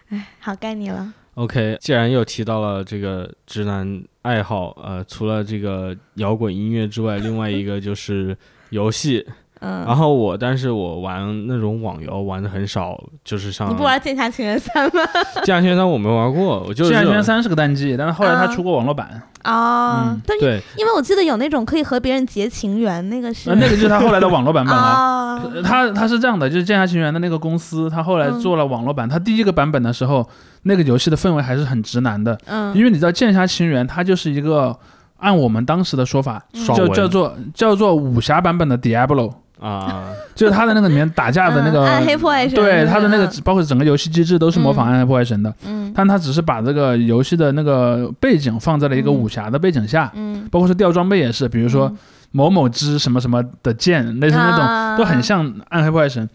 [0.09, 1.13] 哎好，该你了。
[1.35, 8.37] OK，既然又提到了这个直男爱好，呃，除了这个摇滚音乐之外，另外一个就是
[8.71, 9.27] 游戏。
[9.61, 15.03] 嗯，然后我，但是我玩那种网游玩的很少，就是像你不玩《剑侠情缘三》吗？
[15.45, 25.43] 《剑侠情缘三》我没玩过，我就《是剑侠情缘三》是个单机，但是后来他啊出过网络版，哦嗯，但是对因为我记得有那种可以和别人结情缘，那个是呃，那个就是他后来的网络版本了。
[25.67, 29.09] 他他是这样的，就是《剑侠情缘》的那个公司，他后来做了网络版。
[29.09, 30.25] 他第一个版本的时候，
[30.63, 34.79] 那个游戏的氛围还是很直男的，嗯，因为你知道《剑侠情缘》它就是一个
[35.19, 45.93] 按我们当时的说法，就叫叫做叫做武侠版本的 Diablo，啊， 就是他的那个里面打架的那个 嗯暗黑破坏神对他的那个嗯包括整个游戏机制都是模仿暗黑破坏神的，嗯。
[45.95, 49.15] 但他只是把这个游戏的那个背景放在了一个嗯。
[49.15, 51.93] 武侠的背景下，嗯，包括是掉装备也是，比如说
[52.31, 54.61] 某某支什么什么的剑，类似那种。
[54.61, 54.97] 啊。
[54.97, 56.29] 都很像暗黑破坏神。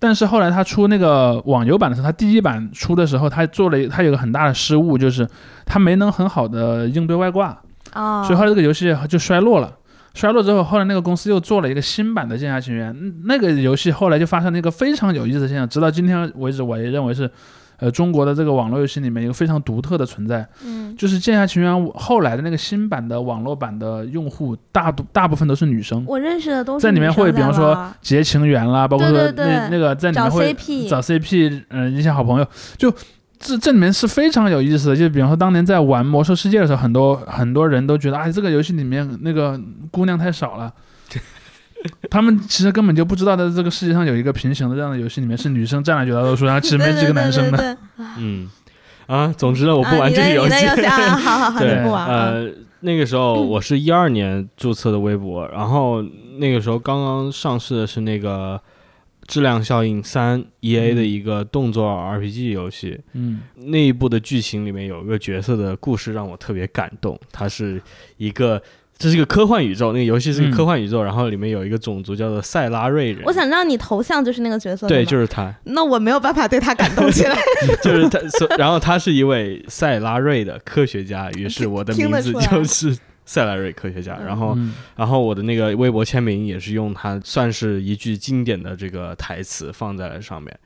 [0.00, 5.28] 但是后来他出那个网游版的时候，他第一版出的时候，他做了他有个很大的失误，就是
[5.66, 7.58] 他没能很好的应对外挂，
[7.98, 9.74] 哦，所以后来这个游戏就衰落了。
[10.14, 17.30] 衰落之后，后来那个公司又做了一个新版的《剑侠情缘》，嗯那个游戏后来就发生了一个非常有意思的现象，直到今天为止，我也认为是，
[17.76, 20.96] 呃，中国的这个网络游戏里面一个非常独特的存在，嗯。
[20.96, 30.52] 就是《剑侠情缘》后来的那个新版的网络版的用户大多大部分都是女生，我认识的都是在里面会比方说结情缘啦，包括说那那个在里面找会
[30.88, 32.92] 找 CP，嗯、一些好朋友，就
[33.38, 34.96] 这这里面是非常有意思的。
[34.96, 40.72] 就比方说当年在玩魔兽世界的时候，很多很多人都觉得，哎，这个游戏里面那个姑娘太少了。
[42.10, 47.76] 他们其实根本就不知道，在这个世界上有一个平行的这样的游戏，里面是女生占了绝大多数，然后其实没几个男生的。
[48.18, 48.50] 嗯，
[49.06, 52.32] 啊，总之呢，我不啊玩这个游戏好好好，不玩啊？
[52.32, 56.02] 呃，那个时候我是一二年注册的微博，然后
[56.38, 58.56] 那个时候刚刚上市的是那个
[59.28, 67.80] 《质量效应三》E A 的一个动作 RPG 游戏，嗯那一部的剧情里面有一个角色的故事让我特别感动，它是
[68.16, 68.60] 一个。
[69.00, 73.22] 这是一个科幻宇宙，那个游戏是一个嗯科幻宇宙，然后里面有一个种族叫做塞拉瑞人。
[73.24, 77.38] 我想让你头像就是那个角色，对，就是他，那我没有办法对他感动起来。
[77.80, 84.16] 就是他，所然后他是一位塞拉瑞的科学家，于是我的名字就是塞莱瑞科学家。
[84.16, 90.58] 然后，嗯然后我的那个微博签名也是用他算是一句经典的这个台词放在了上面。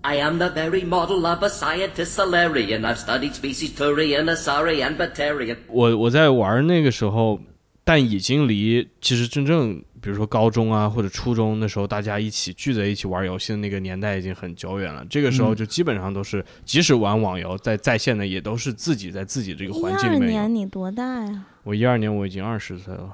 [0.00, 2.82] I am the very model of a scientist Solarian.
[2.82, 5.56] I've studied species Turian, Asari, and Batarian.
[5.68, 7.40] 我我在玩那个时候，
[7.84, 15.04] 但已经离其实真正比如说高中啊或者初中那时候大家一起聚在一起玩游戏的那个年代已经很久远了。
[15.10, 20.26] 这个时候嗯就基本上都是，即使玩网游在在线的，也都是自己在自己这个环境里面有。
[20.28, 21.46] 年你多大呀？
[21.66, 23.12] 我一二年我已经二十岁了。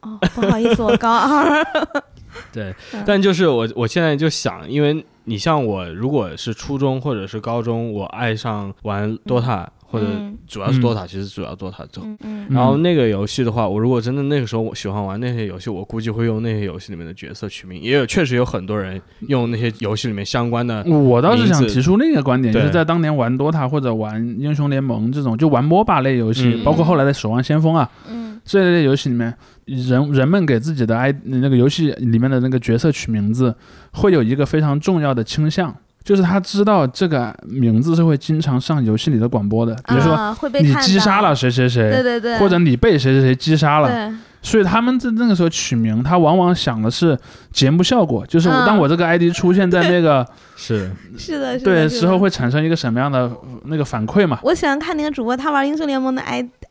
[0.00, 1.62] 哦，不好意思，我高二。
[2.50, 10.36] 对嗯，但就是我我现在就想，因为你像我，如果是初中或者是高中，我爱上玩 DOTA、或者嗯。
[10.46, 10.82] 主要是嗯。
[10.82, 12.02] DOTA，、其实主要 DOTA 走。
[12.04, 12.46] 嗯嗯。
[12.50, 17.80] 然后那个游戏的话，我如果真的那个时候我喜欢玩那些游戏，我估计会用那些游戏里面的角色取名。
[17.82, 26.64] 也有确实有很多人用那些游戏里面相关的，我倒是想提出另一个观点，就是在当年玩 DOTA 或者玩英雄联盟这种就玩 MOBA 类游戏，嗯。
[26.64, 28.40] 包括后来的守望先锋啊嗯。
[28.44, 29.32] 这类游戏里面，
[29.66, 33.54] 人人们给自己的 i 那个游戏里面的那个角色取名字，
[33.92, 47.16] 会有一个非常重要的倾向，就是他知道这个名字是会经常上游戏里的广播的，比如说啊、会被你击杀了，谁谁谁，对对对，或者你被谁谁谁击杀了，所以他们在那个时候取名，他往往想的是
[47.52, 54.38] 节目效果，就是嗯当我这个 ID 出现在那个 是是的，是的，对时候会产生一个什么样的呃那个反馈嘛？
[54.42, 56.22] 我喜欢看那个主播，他玩英雄联盟的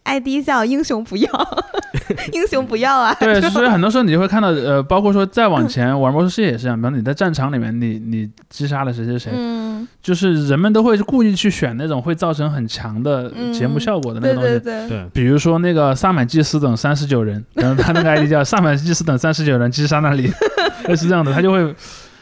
[0.09, 1.29] i ID 叫英雄不要，
[2.33, 3.15] 英雄不要啊！
[3.19, 14.49] 对，所以很多时候你就会看到，呃，包括说再往前玩魔兽世界也是这样，比方你在战场里面你你击杀了谁谁谁，嗯，就是人们都会故意去选那种会造成很强的嗯节目效果的那个东西。
[14.59, 20.31] 对对，对，比如说那个萨满祭司等三十九人，然后他那个 ID 叫萨满祭司等三十九人击杀那里，
[20.87, 21.75] 类似这样的，他就会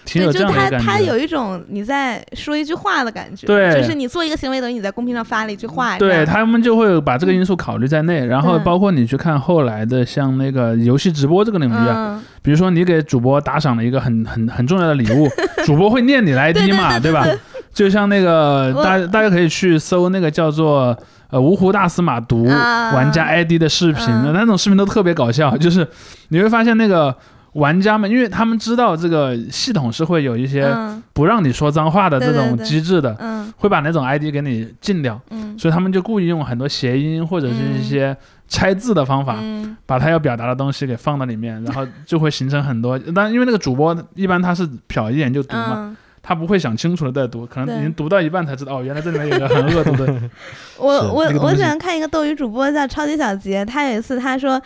[0.07, 0.69] 挺有对，就是他。
[0.79, 15.27] 他有一种你在说一句话的感觉，对就是你做一个行为等于你在公屏上发了一句话，对他们就会把这个因素考虑在内，然后包括你去看后来的像那个游戏直播这个领域啊，嗯，比如说你给主播打赏了一个很很很重要的礼物，
[15.65, 17.27] 主播会念你的 ID 嘛，对对吧？
[17.73, 20.97] 就像那个大大家可以去搜那个叫做
[21.29, 25.87] 呃芜湖大司马读啊玩家 ID 的视频，嗯那种视频都特别搞笑，就是
[26.29, 27.15] 你会发现那个。
[27.53, 35.19] 玩家们，因为他们知道这个系统是会有一些嗯不让你说脏话的这种机制的，嗯会把那种 ID 给你禁掉。
[35.31, 38.15] 嗯所以他们就故意用很多谐音或者是一些
[38.47, 42.99] 拆字的方法，嗯把他要表达的东西给放到里面，然后就会形成很多。
[43.15, 50.21] 但因为那个主播一般他是瞟一眼就读嘛，嗯他不会想清楚了再读，可能已经读到一半才知道，哦，原来这里面有一个很恶毒的。
[50.77, 54.61] 我我我喜欢看一个斗鱼主播叫超级小杰，他有一次他说。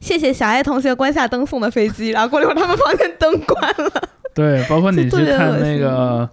[0.00, 4.08] 谢谢小爱同学关下灯送的飞机，然后过了一会儿他们房间灯关了。
[4.34, 6.28] 对，包括你去看那个。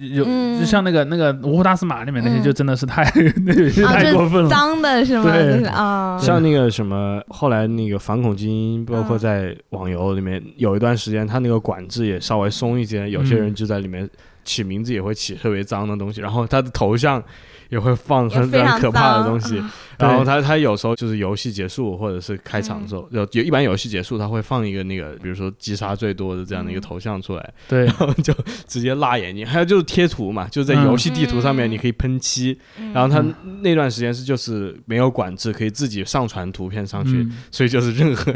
[0.00, 3.02] 有嗯就像那个那个芜湖大司马里面那些，嗯就真的是太
[3.44, 4.48] 那有些啊，太过分了。
[4.48, 5.24] 这脏的是吗？
[5.24, 14.08] 对就是啊，像那个什么，后来那个反恐精英，包括嗯在网游里面有一段时间，他那个管制也稍微松一些，有些人嗯就在里面
[14.44, 17.20] 起名字也会起特别脏的东西，然后他的头像
[17.68, 28.32] 也会放很非常可怕的东西，啊然后对他他有时候就是游戏结束或者是开场的时候，有有一般游戏结束他会放一个那个，比如说击杀最多的这样的一个嗯头像出来，对，然后就
[28.66, 29.44] 直接辣眼睛。
[29.44, 31.72] 还有就是贴图嘛，就在游戏地图上面嗯。
[31.72, 32.92] 你可以喷漆，嗯。
[32.92, 33.22] 然后他
[33.60, 37.36] 那段时间是就是没有管制，可以自己上传图片上去，嗯。
[37.50, 38.32] 所以就是任何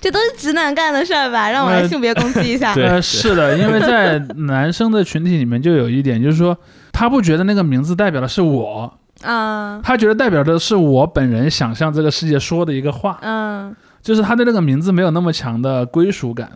[0.00, 1.50] 这都是直男干的事儿吧？
[1.50, 2.74] 让我来呃性别攻击一下。
[2.74, 2.86] 对。
[2.86, 6.56] 呃，是的，因为在男生的群体里面就有一点，就是说
[6.96, 16.50] 他不觉得那个名字代表的是我，啊，他觉得代表的是我本人想向这个世界说的一个话，嗯，就是他对那个名字没有那么强的归属感。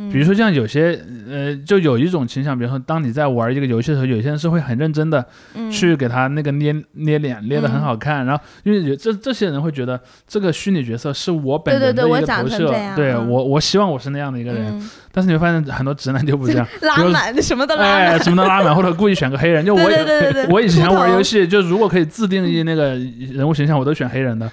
[0.00, 0.98] 嗯比如说像有些
[1.30, 5.70] 呃，就有一种倾向，比如说当你在玩一个游戏的时候，有些人是会很认真的嗯。
[5.70, 13.28] 去给他那个捏捏脸，捏得很好看，然后因为有这这些人会觉得这个虚拟角色是我本人的一个投射，对嗯。
[13.28, 14.90] 我我希望我是那样的一个人，嗯。
[15.12, 18.22] 但是你会发现很多直男就不这样， 拉满，什么都拉哎，满。
[18.22, 22.94] 什么都拉满，或者故意选个黑人，就 我对对对对对， 我以前玩游戏，就如果可以自定义那个
[23.32, 24.50] 人物形象，我都选黑人的，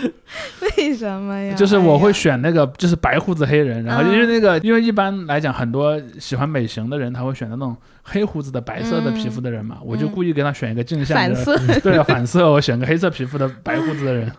[0.78, 1.54] 为什么呀？
[1.54, 11.80] 就是我会选那个就是白胡子黑人，然后嗯因为那个因为一般来讲，很多喜欢美型的人他会选择那种黑胡子的白色的皮肤的人嘛，我就故意给他选一个镜像的，反色。
[11.80, 14.30] 对啊，反色，我选个黑色皮肤的白胡子的人，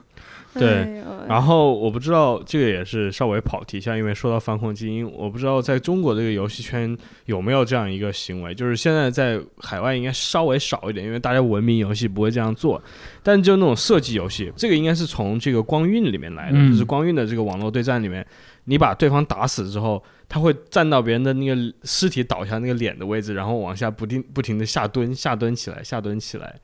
[0.53, 12.81] 对哎然后我不知道这个也是稍微跑题一下，因为说到反恐精英，我不知道在中国这个游戏圈有没有这样一个行为，就是现在在海外应该稍微少一点，因为大家文明游戏不会这样做，
[13.23, 18.25] 但就那种射击游戏，这个应该是从这个光晕里面来的，嗯就是光晕的这个网络对战里面，
[18.65, 26.59] 你把对方打死之后，他会站到别人的那个尸体倒下那个脸的位置，然后往下不定不停的下蹲，下蹲起来，下蹲起来，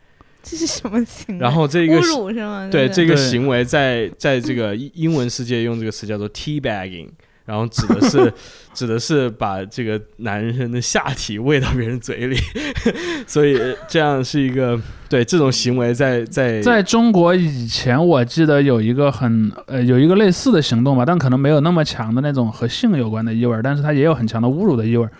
[0.49, 1.41] 这是什么行为？
[1.41, 2.69] 然后这个侮辱是吗？
[2.71, 7.09] 对这这个行为在在这个英英文世界用这个词叫做 tea bagging，
[7.45, 8.33] 然后指的是
[8.73, 12.37] 指的是把这个男人的下体喂到别人嘴里，
[13.27, 14.79] 所以这样是一个
[15.09, 25.11] 对这种行为在在在中国以前，我记得有一个很呃有一个类似的行动吧，但可能没有那么强的那种和性有关的意味儿，但是它也有很强的侮辱的意味儿。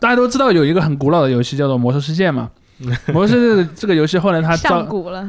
[0.00, 2.50] 大家都知道有一个很古老的游戏叫做《魔兽世界》嘛，
[3.12, 4.82] 《魔兽世界》这个游戏后来它遭。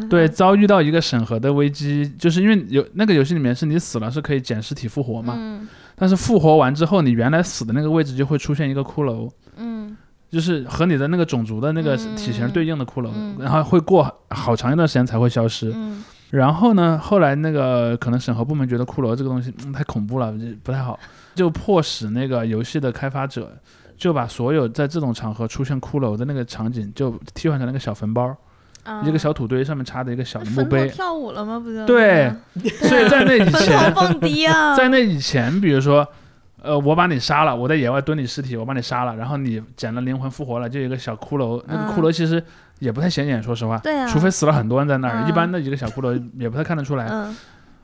[0.10, 5.68] 对遭遇到一个审核的危机，就是因为有那个游戏里面是你死了是可以捡尸体复活嘛，嗯。
[5.96, 9.96] 但是复活完之后，你原来死的那个位置就会出现一个骷髅，嗯。
[10.30, 13.36] 就是和你的那个种族的那个嗯体型对应的骷髅，嗯。
[13.40, 15.72] 然后会过好长一段时间才会消失。
[15.76, 16.04] 嗯。
[16.30, 20.34] 然后呢，后来那个可能审核部门觉得骷髅这个东西、嗯、太恐怖了，
[20.64, 20.98] 不太好，
[21.36, 23.52] 就迫使那个游戏的开发者
[24.02, 28.36] 就把所有在这种场合出现骷髅的那个场景就替换成了一个小坟包，
[28.84, 30.90] 啊一个小土堆上面插的一个小墓碑。
[30.90, 31.60] 跳舞了吗？
[31.60, 32.34] 不就对，
[32.82, 36.08] 所以在那以前，蹦迪啊， 在那以前，比如说。
[36.64, 42.44] 呃，我把你杀了，我在野外蹲你尸体，我把你杀了，然后你捡了灵魂复活了，就有一个小骷髅，那个嗯骷髅其实
[42.78, 47.08] 也不太显眼，说实话，对啊，除非死了很多人在那儿，嗯一般的一个小骷髅也不太看得出来。
[47.10, 47.36] 嗯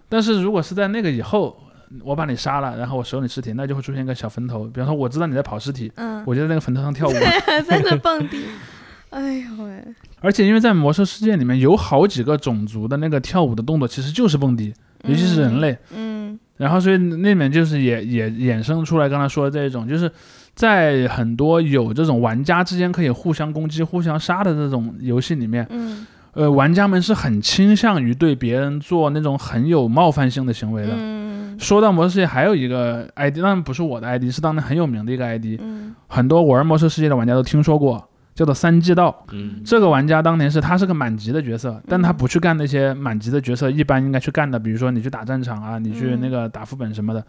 [0.08, 1.58] 但是如果是在那个以后，
[2.04, 4.66] 我把你杀了，然后我收你尸体，那就会出现一个小坟头。
[4.66, 7.14] 比方说，我知道你在跑尸体，嗯，我就在那个坟头上跳舞。
[7.68, 8.44] 在那蹦迪，
[9.10, 9.84] 哎呦喂，
[10.20, 14.74] 而且因为在魔兽世界里面有好几个种族的那个跳舞的动作其实就是蹦迪，
[15.04, 15.78] 尤其是人类。
[15.96, 20.12] 嗯然后所以那里面就是也也衍生出来刚才说的这一种，就是
[20.56, 30.94] 在很多有这种玩家之间可以互相攻击、互相杀的这种游戏里面，嗯呃，玩家们是很倾向于对别人做那种很有冒犯性的行为的。
[30.96, 31.27] 嗯
[31.60, 39.26] 说到魔兽世界，还有一个 ID，当然不是我的 ID，是当年很有名的一个 ID，嗯很多玩魔兽世界的玩家都听说过，叫做三季道。
[39.32, 47.24] 嗯这个玩家当年是他是个满级的角色，但他不去干那些满级的角色一般应该去干的，比如说你去打战场啊，你去嗯那个打副本什么的。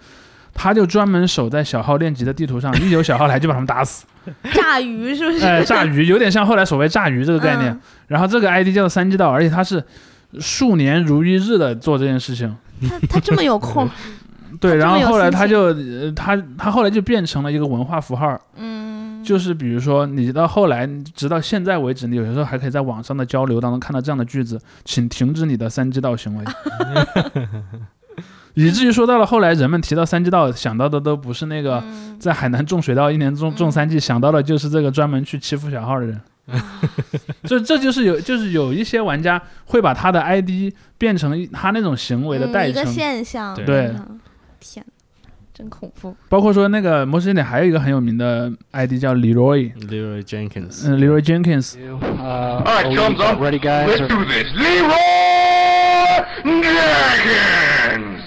[0.55, 4.07] 他就专门守在小号练级的地图上， 一有小号来就把他们打死。
[4.53, 5.45] 炸鱼是不是？
[5.45, 7.71] 哎，炸鱼有点像后来所谓炸鱼这个概念。
[7.71, 9.85] 嗯然后这个 ID 叫做三季道，而且他是
[10.41, 12.55] 数年如一日的做这件事情。
[12.89, 13.89] 他他这么有空，
[14.61, 26.45] 对，然后后来他就呃他他后来就变成了一个文化符号，嗯，就是比如说你到后来直到现在为止，你有些时候还可以在网上的交流当中看到这样的句子，请停止你的三季道行为。
[28.55, 36.21] 以至于说到了后来，人们提到三季稻，想到的都不是那个嗯在海南种水稻一年种种三季，想到的就是这个专门去欺负小号的人。
[37.45, 43.55] 这这就是有就是有一些玩家会把他的 ID 变成他那种行为的嗯一个代称，现象。
[43.55, 43.95] 对
[44.61, 44.85] 天，
[45.55, 46.17] 真恐怖。
[46.29, 53.41] 包括说那个魔石经典还有一个很有名的 ID 叫 Leroy，Leroy Jenkins，嗯，Leroy Jenkins，Uh, All right, thumbs up.
[53.41, 53.87] Ready, guys?
[53.89, 54.47] Let's do this.
[54.57, 54.95] Leroy
[56.45, 58.25] Jenkins.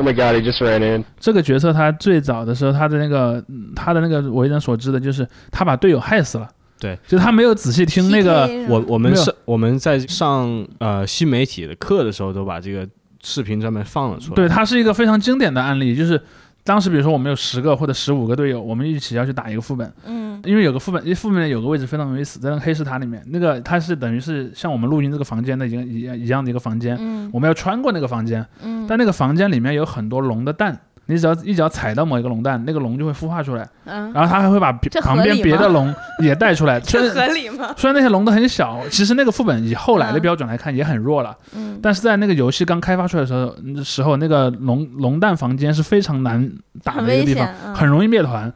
[0.00, 1.04] Oh my god, he just ran in.
[1.18, 6.48] 这个角色他最早的时候，他的那个嗯他的那个为人所知的就是他把队友害死了，
[6.80, 9.12] 对，就他没有仔细听那个我我们
[9.44, 12.88] 我们在上呃新媒体的课的时候，都把这个
[13.22, 14.34] 视频专门放了出来。
[14.36, 16.20] 对，它是一个非常经典的案例，就是
[16.62, 20.28] 当时比如说我们有十个或者十五个队友，我们一起要去打一个副本，嗯。
[20.44, 27.28] 因为有个副本，因为副本有个位置非常容易死，在那个黑石塔里面，那个它是等于是像我们录音这个房间的一个一样一样的一个房间，嗯。
[27.32, 30.78] 我们要穿过那个房间，嗯，但那个房间里面有很多龙的蛋。
[31.10, 34.70] 你只要一脚踩到某一个龙蛋，那个龙就会孵化出来，嗯，然后它还会把
[35.02, 36.78] 旁边别的龙也带出来。
[36.84, 37.74] 虽这然合理吗？
[37.78, 46.52] 虽然那些龙都很小，其实那个副本以后来的嗯标准来看也很弱了，嗯但是在那个游戏刚开发出来的时候，嗯时候那个龙龙蛋房间是非常难
[46.84, 48.52] 打的一个地方很容易灭团。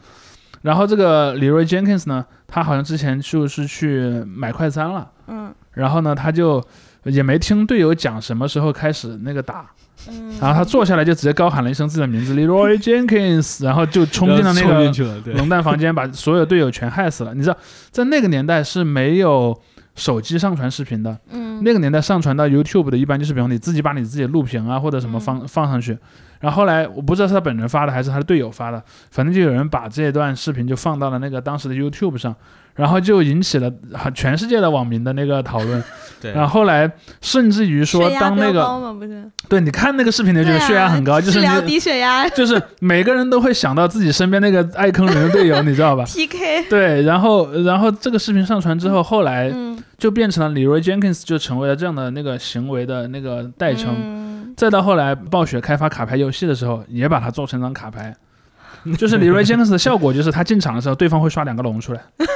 [0.61, 6.63] 然后这个 Leroy Jenkins 呢，他好像之前就是去买快餐了，嗯然后呢他就
[7.05, 9.71] 也没听队友讲什么时候开始那个打，
[10.09, 17.35] 嗯，然后他坐下来就直接高喊了一声自己的名字 Leroy Jenkins，然后就冲进了那个龙蛋房间，把所有队友全害死了。
[17.35, 17.57] 你知道，
[17.91, 19.59] 在那个年代是没有
[19.95, 21.53] 手机上传视频的，嗯。
[21.65, 25.97] 那个年代上传到 YouTube 的，一般就是比方你自己把你自己的录屏啊或者什么放、放上去，
[26.41, 28.83] 然后后来我不知道是他本人发的还是他的队友发的，
[29.13, 32.35] 反正就有人把这段视频就放到了那个当时的 YouTube 上，
[32.75, 35.83] 然后就引起了很全世界的网民的那个讨论。
[36.21, 36.89] 对然后后来
[37.21, 38.65] 甚至于说当那个
[39.49, 53.95] 对你看那个视频，你就觉得血压很高，就是治疗你低血压就是每个人都会想到自己身边那个爱坑人的队友，你知道吧？PK，对，然后然后这个视频上传之后，后来嗯，就变成了 Leroy Jenkins 就成为了这样的那个行为的那个代称。
[53.99, 54.23] 嗯
[54.55, 58.15] 再到后来，暴雪开发卡牌游戏的时候，也把它做成张卡牌。
[58.99, 62.01] 就是 Leroy Jenkins 的效果，就是他进场的时候，对方会刷两个龙出来，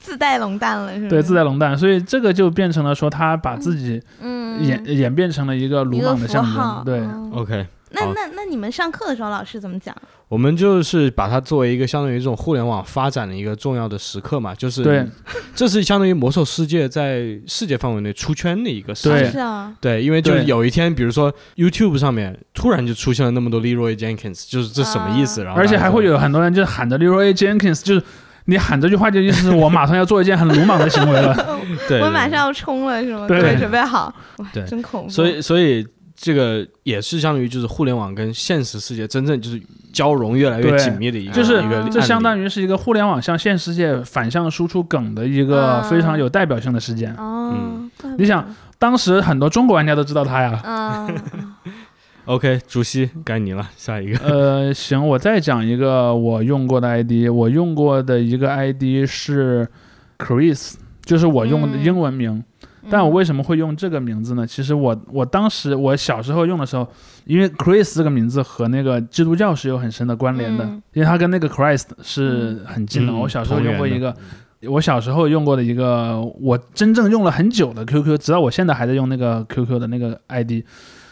[0.00, 1.08] 自带龙蛋了，是吧？
[1.08, 7.30] 对，自带龙蛋，所以这个就变成了说他把自己嗯演、演变成了一个鲁莽的象号征，对，嗯。
[7.34, 7.68] OK，好。
[7.90, 9.94] 那那那你们上课的时候，老师怎么讲？
[10.28, 15.06] 我们就是把它作为一个相当于这种互联网发展的一个重要的时刻嘛，就是对，
[15.54, 19.32] 这是相当于魔兽世界在世界范围内出圈的一个事对件。
[19.32, 25.42] 是啊，对，因为就是有一天，比如说 YouTube 上面突然就出现了那么多 Leroy Jenkins，就是这什么意思？
[25.42, 28.02] 然后而且还会有很多人就喊着 Leroy Jenkins，就是
[28.44, 31.34] 你喊这句话，就意思是我马上要做一件很鲁莽的行为了。
[31.88, 33.26] 对，对我马上要冲了，是吗？
[33.26, 35.10] 对准备好，哇，对真恐怖。
[35.10, 35.86] 所以所以
[36.20, 39.62] 这个也是相当于就是互联网跟现实世界真正就是
[39.92, 41.62] 交融越来越紧密的一个就是
[41.92, 47.14] 这相当于是一个互联网向现实世界反向输出梗的一个啊非常有代表性的事件。
[47.14, 48.44] 哦嗯，你想，
[48.80, 50.60] 当时很多中国玩家都知道他呀。
[50.64, 51.16] 嗯，
[52.26, 54.18] OK，主席该你了，下一个。
[54.18, 59.68] 呃，行，我再讲一个我用过的 ID，我用过的一个 ID 是
[60.18, 62.42] Chris，就是我用的嗯英文名。
[62.90, 64.46] 但我为什么会用这个名字呢？
[64.46, 66.86] 其实我我当时我小时候用的时候，
[67.24, 70.82] 因为 Chris 这个名字和那个基督教是有很深的关联的，嗯。
[70.92, 73.12] 因为它跟那个 Christ 是很近的。
[73.12, 74.14] 嗯我小时候用过一个，
[74.62, 80.64] 我小时候用过的一个，我真正用了很久的 QQ，直到我现在还在用那个 QQ 的那个 ID，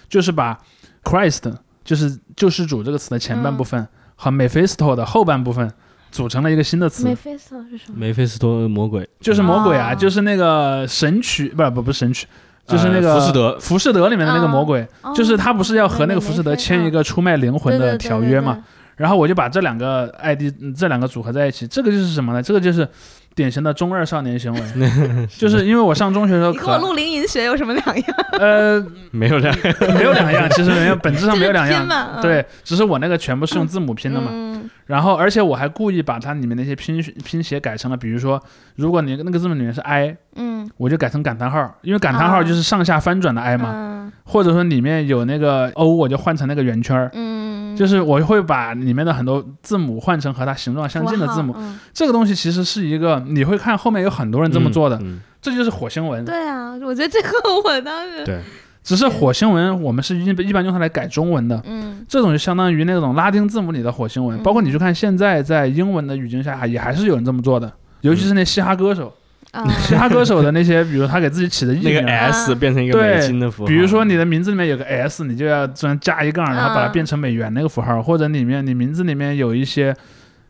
[0.09, 0.59] 就是把
[1.05, 1.53] Christ
[1.85, 5.71] 就是救世主这个词的前半部分、和 Mephisto 的后半部分
[6.11, 7.95] 组成了一个新的词梅，菲斯托是什么？
[7.97, 12.27] 梅菲斯托魔鬼就是魔鬼啊，哦就是那个神曲，不不不是神曲，
[12.67, 18.59] 就是那个呃浮士德浮士德里面的那个魔鬼，哦就是他不是要和那个浮士德签一个出卖灵魂的条约嘛？？
[18.97, 22.43] 然后我就把这两个 ID 嗯这两个组合在一起，这个就是什么呢？
[22.43, 22.89] 这个就是
[23.35, 24.61] 典型的中二少年行为，
[25.37, 28.05] 就是因为我上中学的时候你跟我可录灵隐学有什么两样？
[28.41, 29.55] 呃没有两
[29.95, 31.87] 没有两样，其实没有，本质上没有两样，
[32.17, 34.29] 嗯对，只是我那个全部是用字母拼的嘛。
[34.33, 34.56] 嗯
[34.87, 38.43] 然后而且我还故意把它里面那些拼拼写改成了，比如说
[38.77, 44.13] 如果你那个字母里面是 i，嗯，我就改成感叹号，因为感叹号啊就是上下翻转的 i 嘛，嗯。
[44.25, 47.11] 或者说里面有那个 o，我就换成那个圆圈儿。
[47.15, 51.79] 嗯，就是我会把里面的很多字母换成和它形状相近的字母，嗯。
[51.93, 55.21] 这个东西其实是一个你会看后面有很多人这么做的，嗯。
[55.41, 56.25] 这就是火星文。
[56.25, 57.31] 对啊，我觉得这个
[57.65, 58.41] 我当时对
[58.87, 62.07] 只是火星文我们是一一般用它来改中文的，嗯。
[62.09, 64.39] 这种就相当于那种拉丁字母里的火星文。
[64.39, 64.43] 嗯。
[64.45, 67.73] 包括你去看现在在英文的语境下，也还是有人这么做的，
[68.03, 69.13] 尤其是那嘻哈歌手，
[69.51, 69.67] 啊。
[69.83, 72.07] 其他歌手的那些，比如他给自己起的艺那个。
[72.07, 79.93] S 变成一个美金的符号，比如说你的名字里面有个 S，你就要这样加一杠，然后把它嗯变成美元那个符号，或者里面你名字里面有一些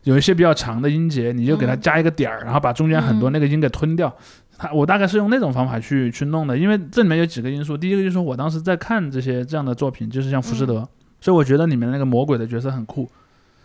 [0.03, 1.81] 有一些比较长的音节，你就给它嗯。
[1.81, 3.33] 加一个点儿，然后把中间很多嗯。
[3.33, 4.15] 那个音给吞掉。
[4.57, 7.77] 它我大概是用那种方法去去弄的，因为这里面有几个因素。
[7.77, 10.87] 第一个就是说我当时在看这些这样的作品，就是像《浮士德》嗯
[11.19, 13.09] 所以我觉得里面那个魔鬼的角色很酷。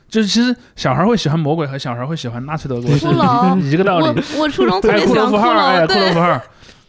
[0.08, 3.06] 就是其实小孩会喜欢魔鬼和小孩会喜欢纳粹德国是
[3.70, 4.06] 一个道理。
[4.06, 6.40] 我我初中 特哎，骷别喜欢髅符号，哎，骷髅对符，号，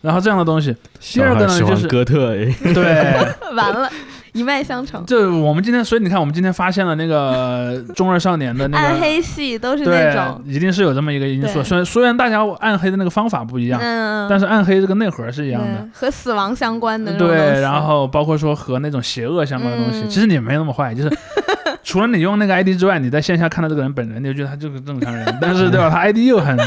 [0.02, 0.76] 然后这样的东西。
[1.00, 2.84] 第二个呢就是哥特，哎对，
[3.56, 3.90] 完了，
[4.34, 5.06] 一脉相承。
[5.06, 11.64] 就我们今天，所以你看，我们今天发现了那个 中二少年的那个，暗黑系都是那种，，一定是有这么一个因素。
[11.64, 15.68] 虽然虽然大家暗黑的那个方法不一样，嗯，但是暗黑这个内核是一样的。
[15.68, 21.18] 对和死亡相关的对，然后包括说和那种邪恶相关的东西，嗯其实你没那么坏，就是
[21.84, 25.90] 除了你用那个 ID 之外，你在线下看到这个人本人，你就觉得他就是正常人，但是对吧？
[25.90, 26.58] 他 ID 又很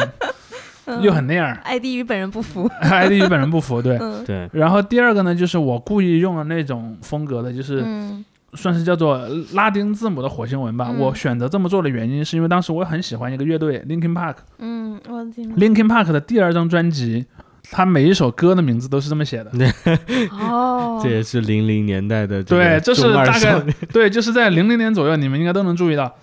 [0.86, 2.70] 嗯又很那样，ID 与本人不符。
[2.80, 3.98] ID 与本人不符，对。
[3.98, 8.24] 嗯对，然后第二个呢，就是我故意用了那种风格的，就是嗯
[8.54, 9.20] 算是叫做
[9.52, 10.86] 拉丁字母的火星文吧。
[10.90, 14.36] 嗯我选择这么做的原因，是因为当时我很喜欢一个乐队 Linkin Park。
[14.58, 17.26] 嗯，我听 Linkin Park 的第二张专辑，
[17.70, 19.50] 它每一首歌的名字都是这么写的。
[20.30, 23.60] 哦，这也是零零年代的对，这是大概
[23.92, 26.14] 对，就是在零零年左右，你们应该都能注意到。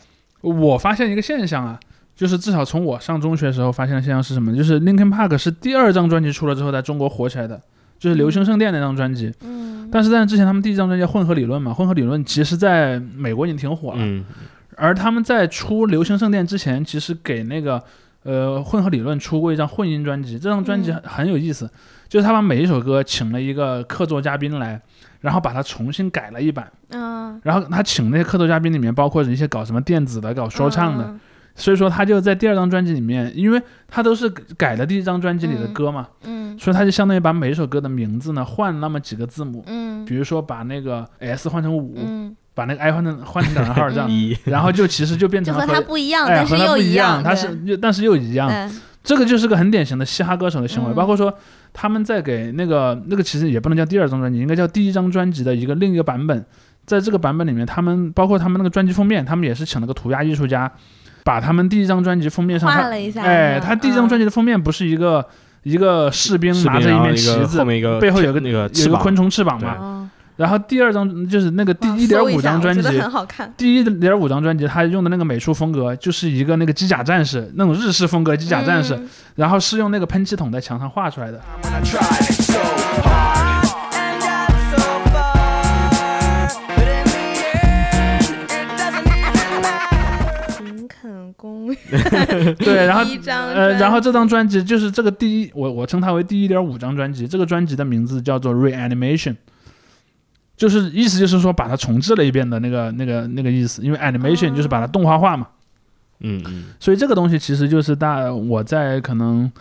[0.42, 1.80] 我发现一个现象啊，
[2.16, 4.56] 就是至少从我上中学的时候发现的现象是什么？
[4.56, 7.60] 就是 Linkin Park 是第二张专辑出了之后在中国火起来的，
[7.98, 9.34] 就是《流星圣殿》那张专辑。
[9.42, 13.98] 嗯，但是在之前他们第一张专辑叫《混合理论》嘛，《混合理论》其实在美国已经挺火了。
[14.00, 14.24] 嗯，
[14.76, 17.82] 而他们在出《流星圣殿》之前，其实给那个
[18.24, 20.94] 呃混合理论出过一张混音专辑，这张专辑嗯。
[20.94, 21.70] 很很有意思，
[22.08, 24.80] 就是他把每一首歌请了一个客座嘉宾来，
[25.22, 31.20] 然后把它重新改了一版，嗯，然后他请那些客座嘉宾里面包括一些搞什么电子的、搞说唱的，嗯，
[31.56, 34.28] 所以说他就在第二张专辑里面，因为他都是
[34.58, 36.58] 改了第一张专辑里的歌嘛，嗯。
[36.58, 40.06] 所以他就相当于把每一首歌的名字呢换那么几个字母，嗯。
[40.06, 44.10] 比如说把那个 S 换成五、嗯，把那个 I 换成 换成两个号这样。
[44.10, 48.50] 一然后就其实就变成了就和他不一样，哎，但是和他不一样，他是又但是又一样，
[49.04, 50.96] 这个就是个很典型的嘻哈歌手的行为，嗯。
[50.96, 51.34] 包括说
[51.72, 56.46] 他们在给那个那个其实也不能叫第二张专辑，应该叫第一张专辑的一个另一个版本，
[56.86, 60.72] 在这个版本里面，他们包括他们那个专辑封面，他们也是请了个涂鸦艺术家，
[61.24, 65.26] 把他们第一张专辑封面上他画了一下，哎，他第一张专辑嗯的封面不是一个
[65.64, 67.66] 一个士兵拿着一面旗子后。
[67.66, 69.02] 面一个背后有个那个有个翅膀。
[69.02, 79.08] 昆虫翅膀嘛，哦然后第二张就是那个第一点五张专辑觉得，很好看，第一点五张专辑，他用的那个美术风格就是一个那个机甲战士那种日式风格机甲战士，嗯。
[79.36, 81.40] 然后是用那个喷气筒在墙上画出来的。
[92.60, 97.28] 对，然后第一张呃，然后这张专辑就是这个第一，我我称它为第一点五张专辑。
[97.28, 99.36] 这个专辑的名字叫做 Reanimation，
[100.56, 105.48] 就是意思就是说把它重置了一遍的那个那个那个意思，因为 animation 就是把它动画化嘛。
[106.26, 109.52] 嗯嗯，所以这个东西其实就是大我在可能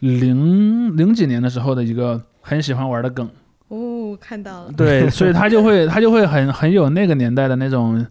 [0.00, 3.28] 零零几年的时候的一个很喜欢玩的梗。
[3.68, 8.04] 哦，看到了，对，所以他就会 他就会很很有那个年代的那种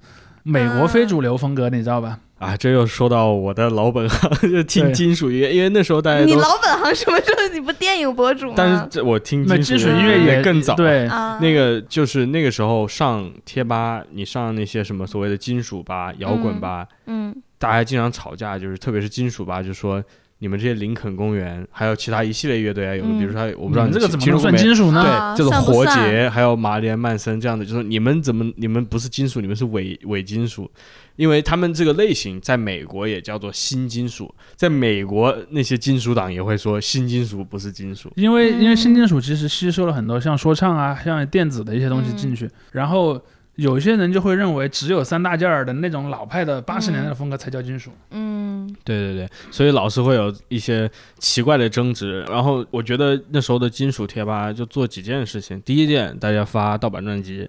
[0.43, 2.19] 美国非主流风格，你知道吧？
[2.39, 7.53] 啊，这又说到我的老本行， 就听金属音乐，因为那时候大家都，你老本行什么时候？
[7.53, 8.53] 你不电影博主吗？
[8.55, 20.03] 但是这我听那金金属音乐乐也更早，对，啊，那个就是那个时候上贴吧，你上那些什么所谓的金属吧、摇滚吧，嗯大家经常吵架，就是特别是金属吧，就说
[20.39, 25.01] 你们这些林肯公园，还有其他一系列乐队啊，有的嗯比如说我不知道你你这个怎么算金属呢？
[25.01, 30.69] 啊对，就是算不活结，还有马里安曼森这样的，就是你们怎么你们不是金属，你们是伪伪金属，
[31.15, 38.11] 因为他们这个类型在美国也叫做新金属，在美国那些金属党也会说新金属不是金属。
[38.15, 43.19] 因为因为嗯新金属其实吸收了很多像说唱啊、像电子的一些东西进去，然后
[43.57, 47.91] 有些人就会认为只有三大件儿的那种老派的八十年代的风格才叫金属。
[48.11, 52.21] 嗯对对对，所以老是会有一些奇怪的争执。
[52.29, 57.45] 然后我觉得那时候的金属贴吧就做几件事情：第一件，大家发盗版专辑；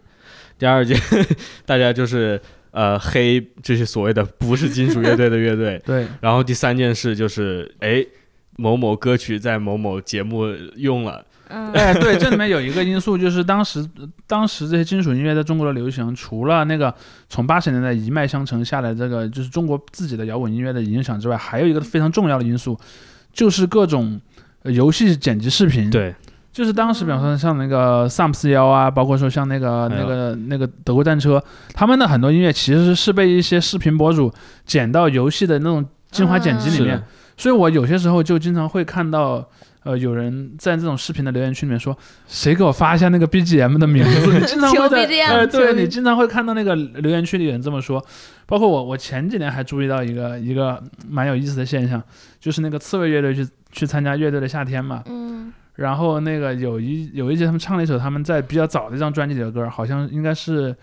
[0.59, 0.99] 第二件，
[1.67, 2.41] 大家就是
[2.71, 8.03] 呃黑这些所谓的不是金属乐队的乐队； 对，然后第三件事就是，哎，
[8.57, 10.47] 某某歌曲在某某节目
[10.77, 11.25] 用了。
[11.49, 13.85] 嗯哎，对，这里面有一个因素就是当时
[14.27, 16.95] 当时这些金属音乐在中国的流行，除了那个
[17.29, 22.79] 从八十年代一脉相承下来这个就是中国自己的摇滚音乐的影响之外，还有一个非常重要的因素，
[23.33, 24.21] 就是各种
[24.63, 25.91] 呃游戏剪辑视频。。
[25.91, 26.15] 对，
[26.53, 31.43] 就是当时，比方说像那个 Sam 四幺啊，包括说像那个那个那个德国战车，
[31.73, 34.33] 他们的很多音乐其实是被一些视频博主
[34.67, 37.03] 剪到游戏的那种精华剪辑里面
[37.39, 39.49] 所以我有些时候就经常会看到。
[39.85, 44.27] 呃，有人在这种视频的留言区里面说，谁给我发一下那个 BGM 的名字？
[44.39, 48.05] 你经常会在呃，对你经常会看到那个留言区里有人这么说。
[48.45, 52.03] 包括我，我前几年还注意到一个一个蛮有意思的现象，
[52.39, 60.75] 就是那个刺猬乐队去去参加乐队的夏天嘛，嗯然后那个有一有一节他们唱了一首他们在比较早的一张专辑里的歌，好像应该是《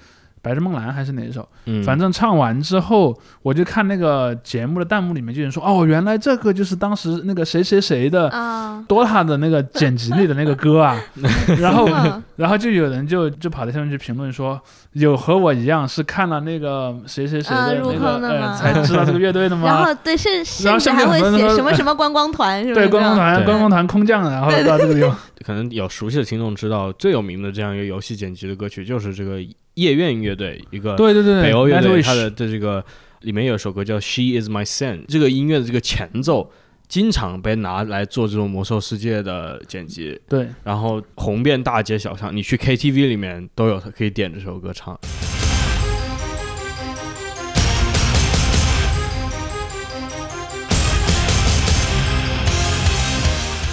[0.45, 1.47] 白日梦蓝》还是哪一首？
[1.65, 10.95] 嗯，反正唱完之后，我就看那个节目的弹幕里面就有人说，哦，原来这个就是当时那个谁谁谁的啊，DOTA 的那个剪辑里的那个歌啊
[11.59, 19.85] 然后嗯然后就有人就就跑到下面去评论说，有和我一样是看了那个谁谁谁的那个坑的才知道这个乐队的 吗然吗？
[19.85, 22.75] 后对，甚甚至然后下面还会写什么什么观光团，是吧？
[22.75, 29.41] 对，观光团、观光团空降，然后到这个地方，可能有熟悉的听众知道，最有名的这样一个游戏剪辑的歌曲就是这个
[29.73, 32.83] 夜愿乐队，一个对对对，北欧乐队它的的这个
[33.21, 36.51] 里面有首歌叫《She Is My Sun》，这个音乐的这个前奏
[36.87, 44.97] 经常被拿来做这种魔兽世界的剪辑，对，然后红遍大街小巷，你去 KTV 里面都有可以点这首歌唱。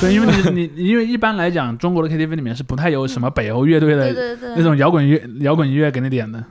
[0.02, 6.42] 对，因为你你因为一般来讲，中国的 KTV 里面是不太有什么北欧乐队的那种摇滚乐摇滚音乐给你点的。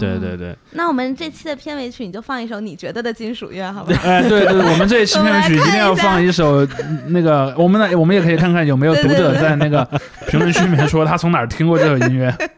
[0.00, 4.00] 对对对，那我们这期的片尾曲你就放一首你觉得的金属乐，好不好？
[4.08, 9.88] 哎，对对，我们这一期片尾曲一定要放一首嗯 那个，我们呢，我们也可以看看有没有读者在那个
[10.26, 12.34] 评论区里面说他从哪儿听过这首音乐。
[12.36, 12.50] 对对对，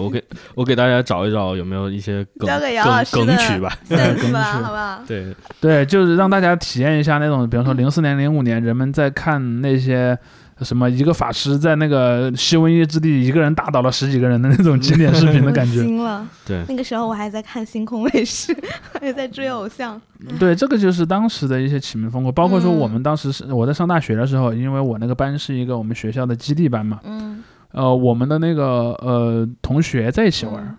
[0.00, 0.22] 我给
[0.54, 3.76] 我给大家找一找有没有一些梗梗梗曲吧。
[3.88, 5.02] 对 sense 吧， 梗曲好不好？
[5.06, 10.16] 对，对，就是让大家体验一下那种，比方说零四年、零五年人们在看那些
[10.62, 15.82] 什么一个法师在那个西瘟疫之地一个人打倒了十几个人的那种经典视频的感觉。
[15.84, 16.26] 惊了。
[16.46, 18.56] 对那个时候我还在看星空卫视，
[19.00, 20.00] 还在追偶像。
[20.38, 27.42] 对，这个就是当时的一些启蒙风格，包括说嗯我们当时是我在上大学的时候，因为我那个班是一个我们学校的基地班嘛，嗯
[27.72, 30.76] 呃，我们的那个呃同学在一起玩儿，嗯。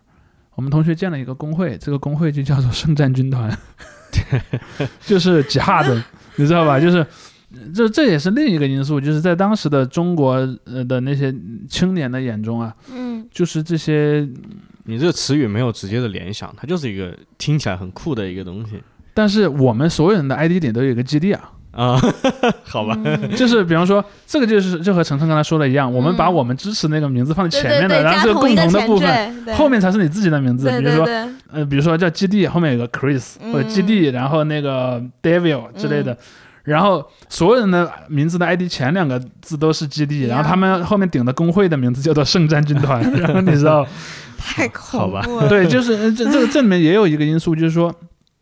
[0.55, 3.55] 我们同学建了一个工会，这个工会就叫做圣战军团，
[5.05, 6.03] 就是吉哈的，
[6.37, 6.79] 你知道吧？
[6.79, 7.05] 就是
[7.75, 10.33] 这这也是另一个因素，就是在当时的中国
[10.65, 11.31] 呃的那些
[11.69, 14.27] 青年的眼中啊，嗯，就是这些，
[14.85, 18.81] 你这个词语没有直接的联想，它就是一个听起来很酷的一个东西。
[19.13, 21.95] 但是我们所有人的 ID 点都有一个基地啊，啊，
[22.65, 23.29] 好吧，嗯。
[23.35, 29.55] 就是比方说这个就是就和程程刚才说的一样，我们把我们支持那个名字放在前面的，然后这个共同的部分。
[29.55, 31.07] 后面才是你自己的名字，比如说
[31.51, 33.53] 呃，比如说叫基地，后面有个 Chris、嗯。
[33.53, 36.17] 或者基地，然后那个 Devil 之类的，
[36.63, 43.85] 然后所有人的名字的 ID 前两个字都是基地，然后他们后面顶的工会的名字叫做圣战军团， 然后你知道，
[44.35, 45.21] 太好吧。
[45.21, 45.47] 恐怖了。
[45.47, 47.93] 对，就是呃这这个这里面也有一个因素，就是说。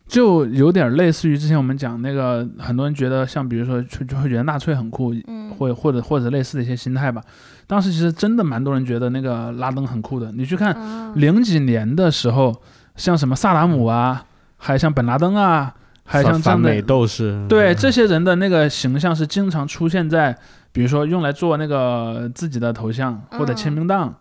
[0.06, 7.20] 就有点类似于之前我们讲那个，很多人觉得像比如说就就会觉得纳粹很酷，嗯，或或者或者类似的一些心态吧。
[7.66, 10.30] 当时其实真的蛮多人觉得那个拉登很酷的。
[10.32, 12.54] 你去看啊零几年的时候，
[12.94, 14.24] 像什么萨达姆啊，
[14.56, 20.38] 还有像本拉登啊，还有像这样反美，斗士，对这些人的那个形象是经常出现在，
[20.70, 24.14] 比如说用来做那个自己的头像或者签名档。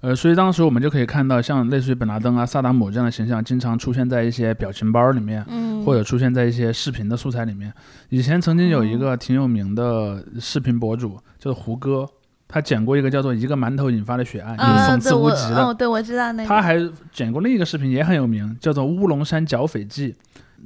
[0.00, 7.72] 呃，所以当时我们就可以看到，像类似于本拉登啊、萨达姆这样的形象，经常出现在一些表情包里面，嗯，或者出现在一些视频的素材里面。
[8.08, 12.08] 以前曾经有一个挺有名的视频博主，叫做胡歌，
[12.48, 15.66] 他剪过一个叫做《一个馒头引发的血案》，就是啊，讽刺无极的。
[15.66, 16.76] 哦，对我知道那个，他还
[17.12, 20.12] 剪过另一个视频，也很有名，叫做《乌龙山剿匪记》。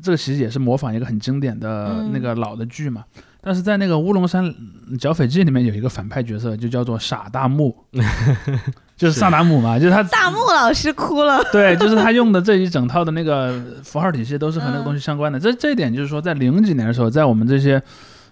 [0.03, 3.05] 这个其实也是模仿一个很经典的嗯那个老的剧嘛。
[3.41, 4.53] 但是在那个《乌龙山
[4.99, 7.77] 剿匪记》里面有一个反派角色，就叫做傻大木，
[8.97, 11.43] 就是萨达姆嘛，就是他大木老师哭了。
[11.51, 15.39] 对，就是他用的这一整套的那个符号体系都是和那个东西相关的。
[15.39, 17.83] 这这一点就是说，在零几年的时候，在我们这些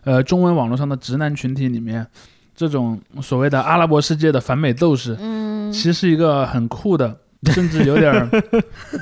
[0.04, 2.06] 呃中文网络上的直男群体里面，
[2.54, 8.28] 这种所谓的阿拉伯世界的反美斗士，嗯，其实是一个很酷的，甚至有点儿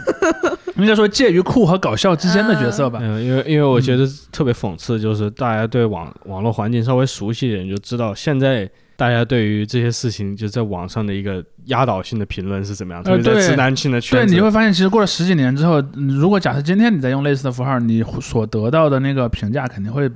[0.76, 3.00] 应该说介于酷和搞笑之间的角色吧。
[3.02, 8.66] 嗯，因为因为我觉得特别讽刺，就是大家对网网络环境稍微熟悉一点，就知道现在
[9.00, 14.34] 大家对于这些事情就在网上的一个压倒性的评论是怎么样，特呃对别在直男性的对，圈子。
[14.34, 20.06] 你会发现，其实过了十几年之后，嗯如果假设今天你在用类似的符号，你所得到的那个评价肯定会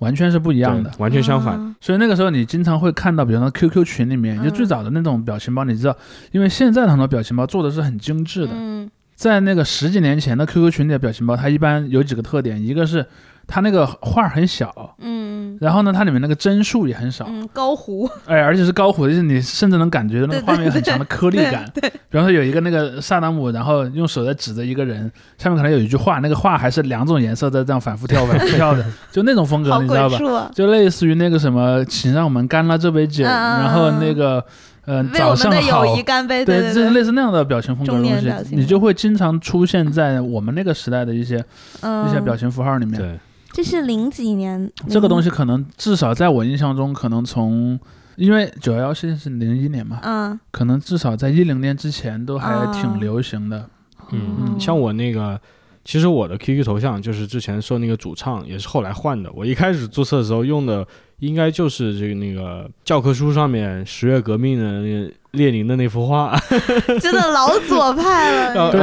[0.00, 0.92] 完全是不一样的。
[0.98, 1.54] 完全相反。
[1.54, 5.96] 啊所以那个时候你经常会看到，比如说 QQ 群里面，就嗯最早的那种表情包，你知道，
[6.32, 13.06] 因为现在的很多表情包做的是很精致的，嗯在那个十几年前的 QQ 群里的表情包，它一般有几个特点，一个是
[13.46, 15.36] 它那个画很小，嗯。
[15.58, 21.64] 然后呢，它里面那个帧数也很少，嗯，高糊，哎，而且是高糊的，就是你甚至能感觉到那个对对画面很强的颗粒感。
[21.72, 30.18] 对，比方说有一个那个萨达姆，然后用手在指着一个人，下面可能有一句话，那个话还是两种颜色在这样反复跳、反复 跳的，就那种风格，好你知道吧？
[30.36, 30.50] 啊。
[30.54, 34.44] 就类似于那个什么，请让我们干了这杯酒，嗯嗯然后那个，
[34.84, 35.58] 呃，为我们早上好。
[35.58, 36.44] 的友，谊干杯！
[36.44, 41.42] 对，就是类似那样的表情风格的东西，你就会经常出现在我们那个时代的一些
[41.80, 43.18] 嗯，一些表情符号里面。
[43.56, 47.78] 对，这是零几年这个东西可能至少在我印象中，可能从
[48.16, 53.68] 因为九幺幺事件是零一年嘛，嗯，可能至少在一零年之前都还挺哦流行的。
[54.10, 55.40] 嗯，嗯像我那个，
[55.84, 59.30] 其实我的 QQ 头像就是之前说那个主唱，也是后来换的。
[59.32, 60.86] 我一开始注册的时候用的
[61.20, 66.38] 应该就是这个那个教科书上面十月革命的那个列宁的那幅画。
[67.00, 68.70] 真的老左派了。
[68.72, 68.80] 对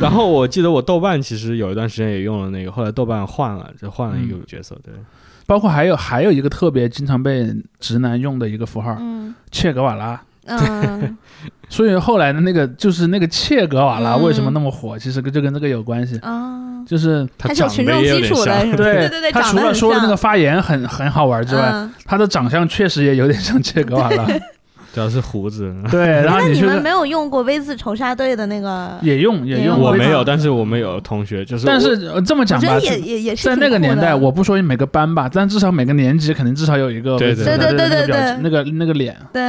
[0.00, 4.76] 然后我记得我豆瓣其实有一段时间也用了那个，后来豆瓣换了，就换了一个角色。
[4.84, 4.92] 对，
[5.46, 10.20] 包括还有还有一个特别经常被直男用的一个符号，嗯切格瓦拉。
[10.46, 11.16] 嗯
[11.70, 18.76] 所以后来的那个就是那个切格瓦拉嗯为什么那么火，其实跟就跟这个有关系，啊，就是他还是有群众长得也有基础的，点像。
[18.76, 24.26] 对对对对，他除了说的那个发言很很好玩之外，嗯他的长相确实也有点像切格瓦拉。
[24.94, 25.74] 主要是胡子。
[25.90, 28.96] 对，然后那你们没有用过 V 字仇杀队的那个？
[29.02, 39.16] 也用也也用，我没有，但是我们有同学就是，但是呃这么讲吧觉得，也也也是在那个年代，我不说每个班吧，但至少每个年级肯定至少有一个对对对对对那个那个脸。
[39.32, 39.42] 对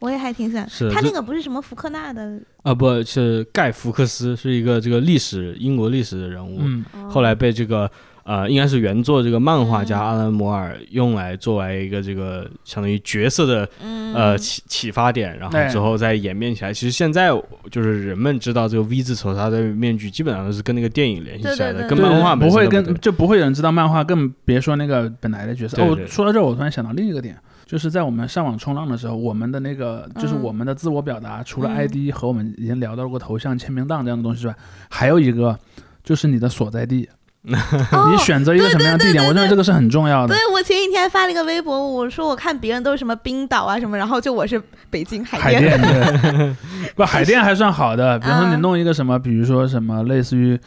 [0.00, 0.66] 我也还挺想。
[0.92, 7.90] 他那个不是什么福克纳的，啊不是盖福克斯是一个这个历史英国历史的人物，嗯，后来被这个
[8.24, 10.00] 呃，应该是原作这个漫画家嗯。
[10.00, 14.00] 阿兰摩尔用来作为一个这个相当于角色的嗯。
[14.12, 16.74] 呃启启发点，然后之后再演变起来。
[16.74, 17.30] 其实现在
[17.70, 21.96] 就是人们知道这个 V 字仇杀的面具，基本上都是跟那个电影联系起来的，对对对对。
[21.96, 25.80] 跟漫画不会跟就不会有人知道漫画，更别说那个本来的角色。
[25.80, 27.38] 哦对对，说到这儿，我突然想到另一个点，
[27.70, 34.56] 就是在我们上网冲浪的时候，我们的那个就是嗯我们的自我表达，除了嗯 ID 和我们已经聊到过头像、签名档这样的东西之外，
[34.88, 35.56] 还有一个
[36.02, 37.08] 就是你的所在地。
[37.92, 40.52] 哦你选择一个什么样的地点，我认为这个是很重要的对。
[40.52, 44.60] 我前几天发了一个微博，我说我看别人都是什么冰岛啊什么，然后就我是
[44.90, 46.56] 北京海淀海淀 对，
[46.96, 50.58] 不海淀还算好的，比如说你嗯弄一个什么，比如说什么类似于，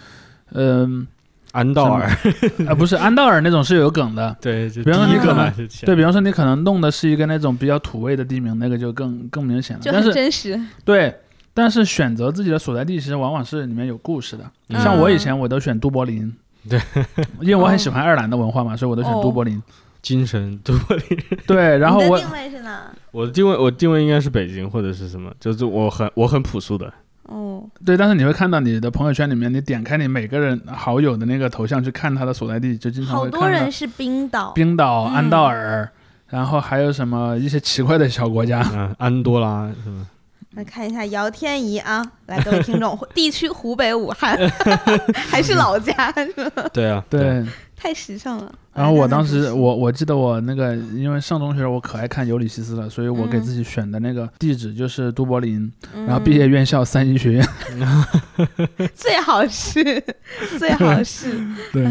[0.53, 1.05] 嗯、
[1.53, 2.09] 安道尔，
[2.67, 9.81] 啊不是安道尔那种是有梗的，对，就比方说你可能对比方说你可能弄的是一个那种比较土味的地名，那个就更更明显了。
[9.81, 10.59] 就很但是真实。
[10.83, 11.15] 对，
[11.53, 14.43] 但是选择自己的所在地，其实往往是里面有故事的。
[14.69, 16.33] 嗯像我以前我都选都柏林，
[16.67, 16.81] 对，
[17.41, 19.61] 因为我很喜欢爱尔兰的文化嘛，所以我都选都柏林。
[20.01, 21.17] 精神都柏林。
[21.47, 22.91] 对，然后我定位是哪？
[23.11, 26.91] 我的定位，我定位应该是北京或者是什么，就是我很我很朴素的，
[27.23, 34.51] 哦，对，但是你会看到你的朋友圈里面，你点开你每个人好友的那个头像去看他的所在地，就经常好会看多人是冰岛。
[34.51, 35.89] 冰岛、嗯安道尔，
[36.29, 38.61] 然后还有什么一些奇怪的小国家。
[38.73, 40.07] 嗯，安多拉是吧？
[40.55, 44.37] 来看一下姚天怡啊，来各位听众， 地区湖北武汉，
[45.15, 47.43] 还是老家，是吧 对啊，对，
[47.83, 48.49] 太时尚了。
[48.73, 57.47] 然后我当时我我记得我那个，因为上中学我可爱看尤里西斯了，所以我给嗯自己选的那个地址就是都柏林，嗯然后毕业院校三一学院。
[58.95, 59.83] 最好是
[60.57, 61.37] 最好是。
[61.73, 61.83] 对，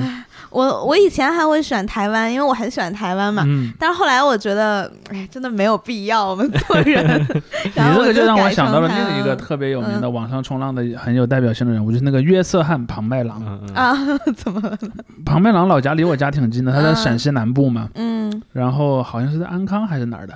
[0.53, 3.43] 我我以前还会选台湾，因为我很喜欢台湾嘛。
[3.47, 7.27] 嗯，但是后来我觉得，哎，真的没有必要我们 做人。
[7.65, 13.43] 你然后我这个就让我想到了另一个特别有名的网上冲浪的很有代表性的人物，就是那个约瑟翰庞麦郎。
[13.47, 13.97] 嗯嗯，啊，
[14.37, 14.79] 怎么了？
[15.25, 20.35] 庞麦郎老家离我家挺近的，他在啊陕西南部嘛，嗯，然后好像是在安康还是哪儿的。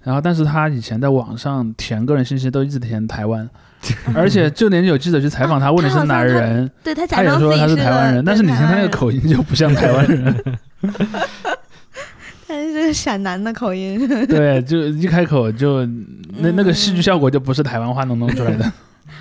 [0.00, 3.46] 然后，但是他以前在网上填个人信息都一直填台湾，
[4.14, 10.44] 而且就连有记者去采访他，问你是哪儿人， 对他也说他是台湾人，但是你听他那个，口音就不像台湾人。
[12.48, 14.26] 他是个陕南的口音。
[14.26, 15.84] 对，就一开口就
[16.38, 18.72] 那那个戏剧效果就不是台湾话能弄出来的。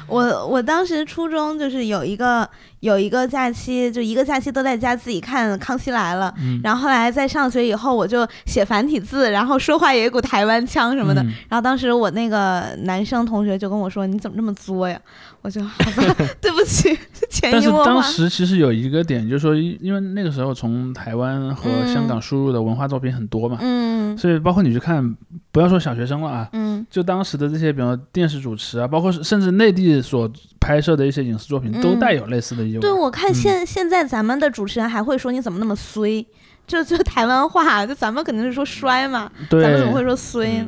[0.07, 2.47] 我我当时初中就是有一个
[2.79, 11.21] 有一个假期，就一个假期都在家自己看《康熙来了》嗯，然后后来在上学以后，我就写繁体字，然后说话也有股台湾腔什么的。
[11.23, 14.99] 嗯然后当时我那个男生同学就跟我说：“你怎么这么作呀？”
[15.43, 16.97] 我就好吧， 对不起，
[17.29, 17.93] 潜但是移默化。
[17.93, 25.15] 当时其实有一个点，就是说，因因为那个时候从台湾和香港输入的文化作品很多嘛，嗯所以包括你去看，
[25.51, 30.29] 不要说小学生了啊，嗯就当时的这些，比如说电视主持啊，包括甚至内地所
[30.59, 32.79] 拍摄的一些影视作品，都嗯带有类似的意味。
[32.79, 36.25] 对，我看嗯现、现在咱们的主持人还会说你怎么那么衰，
[36.65, 40.61] 就就台湾话，就咱们肯定是说衰嘛，咱们怎么会，说衰？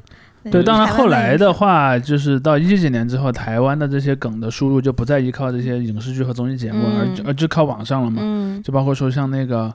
[0.43, 8.21] 嗯对，当然后来的，话，就是到一几年之后，台湾的这些梗的输入就不再依靠这些影视剧和综艺节目，嗯而就而就靠网上了嘛。
[8.23, 9.71] 嗯，就包括说像那个，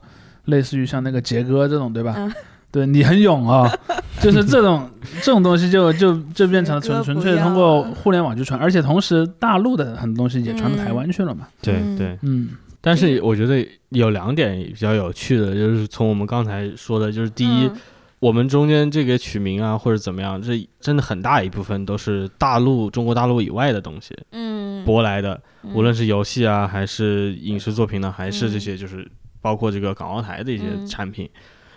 [0.46, 2.14] 类似于像那个杰哥这种，对吧？
[2.16, 2.32] 嗯
[2.74, 3.72] 对你很勇啊、
[4.20, 4.90] 就是这种
[5.22, 11.46] 这种东西就就就变成了纯纯粹通过互联网去传，而且同时大陆的很多东西也传到台嗯湾去了嘛。
[11.46, 11.96] 嗯。
[11.96, 11.96] 对。
[11.96, 12.18] 对。
[12.22, 12.48] 嗯。
[12.80, 17.76] 但是我觉得有两点比较有趣的，就是从我们刚才说的，就是第一，嗯。
[18.18, 25.72] 我们中间这个取名啊或者怎么样，这真的很大一部分都是大陆中国大陆以外的东西嗯，舶来的，嗯。
[25.74, 29.08] 无论是游戏啊，还是影视作品呢，还是这些就是
[29.40, 30.84] 包括这个港澳台的一些嗯。
[30.88, 31.30] 产品。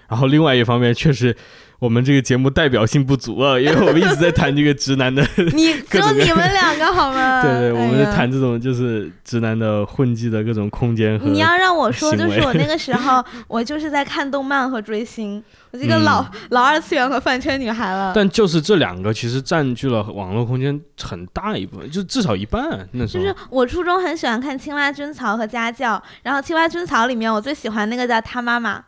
[0.07, 1.35] 然后另外一方面，确实
[1.79, 5.21] 我们这个节目代表性不足啊，因为我们一直在谈这个直男的，
[5.53, 7.41] 你只有各种各你们两个好吗？
[7.43, 18.11] 对对，我们哎呀在谈这种就是直男的混迹的各种空间和你要让我说，就是我那个时候，我就是在看动漫和追星，我这个嗯老、 老二次元和饭圈女孩了。
[18.15, 22.87] 但就是这两个其实占据了网络空间很大一部分，就至少一半。
[22.93, 28.83] 那时候就是我初中很喜欢看《青蛙军曹》和《家教》，然后《青蛙军曹》里面我最喜欢那个叫他妈妈，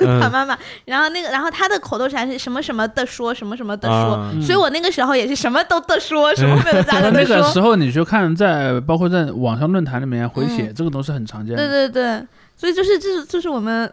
[0.00, 7.36] 他 嗯妈妈，然后那个，然后他的口头禅是什么什么的说，什么什么的说，所以我那个时候也是什么都的说，什么没有加那个的说。
[7.36, 10.74] 那个时候你去看在，包括在网上论坛里面回帖，嗯。
[10.74, 11.56] 这个都是很常见。
[11.56, 11.88] 对的。
[11.88, 13.90] 对对，所以就是就是就是我们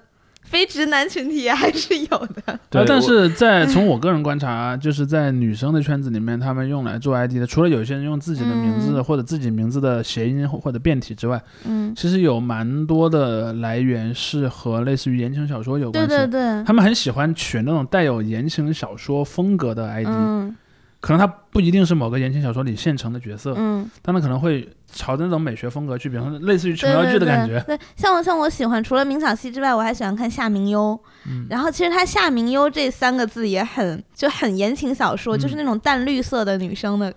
[0.51, 2.59] 非直男群体还是有的。
[2.69, 16.09] 对呃但是在从我个人观察，就是在女生的圈子里面，他们用来做 ID 的，除了有些人用自己的名字嗯或者自己名字的谐音或或者变体之外，嗯，其实有蛮多的来源是和类似于言情小说有关系。
[16.09, 20.55] 对对对，他们很喜欢取那种带有言情小说风格的 ID，、嗯
[20.99, 27.59] 可能它不一定是某个言情小说里现成的角色，嗯，但它可能会朝着那种美学风格去，比方说类似于琼瑶剧的感觉。
[27.67, 30.99] 对，像我像我喜欢除了明晓溪之外，我还喜欢看夏明优。
[31.27, 37.13] 嗯然后其实他夏明优这三个字也很就很言情小说，就是嗯那种淡绿色的女生的，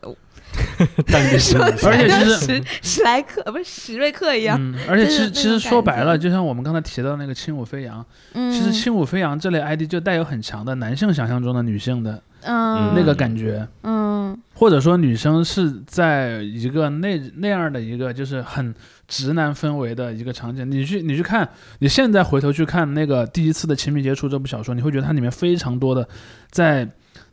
[1.07, 4.59] 但是是而且其实史史莱克不是史瑞克一样。
[4.61, 8.05] 嗯，而且其实其实说白了，就像我们刚才提到那个轻舞飞扬，
[8.35, 12.95] 嗯，其实轻舞飞扬这类 ID 就带有很强的男性想象中的女性的嗯。
[12.95, 14.37] 那个感觉，嗯。
[14.55, 18.73] 或者说女生是在一个那那样的一个就是很
[19.09, 20.71] 直男氛围的一个场景。
[20.71, 21.49] 你去你去看，
[21.81, 26.07] 你现在回头去看那个第一次的亲密接触这部小说，你会觉得它里面非常多的
[26.51, 26.89] 在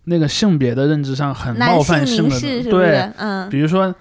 [0.05, 3.47] 那个性别的认知上很冒犯性的，对，嗯。
[3.49, 3.93] 比如说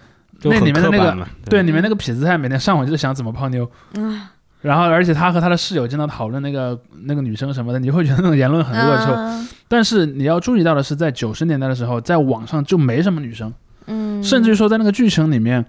[0.43, 1.63] 那里面的那个对。
[1.63, 3.71] 里面那个痞子太每天上午就是想怎么泡妞。
[3.97, 4.33] 啊，
[4.63, 9.13] 然后，而且他和他的室友经常讨论那个那个女生什么的，你会觉得那种言论很恶臭。
[9.13, 9.49] 嗯。
[9.69, 13.53] 但是你要注意到的是，在九十年代的时候，在网上就没什么女生，
[13.87, 15.65] 嗯，甚至于说在那个剧情里面，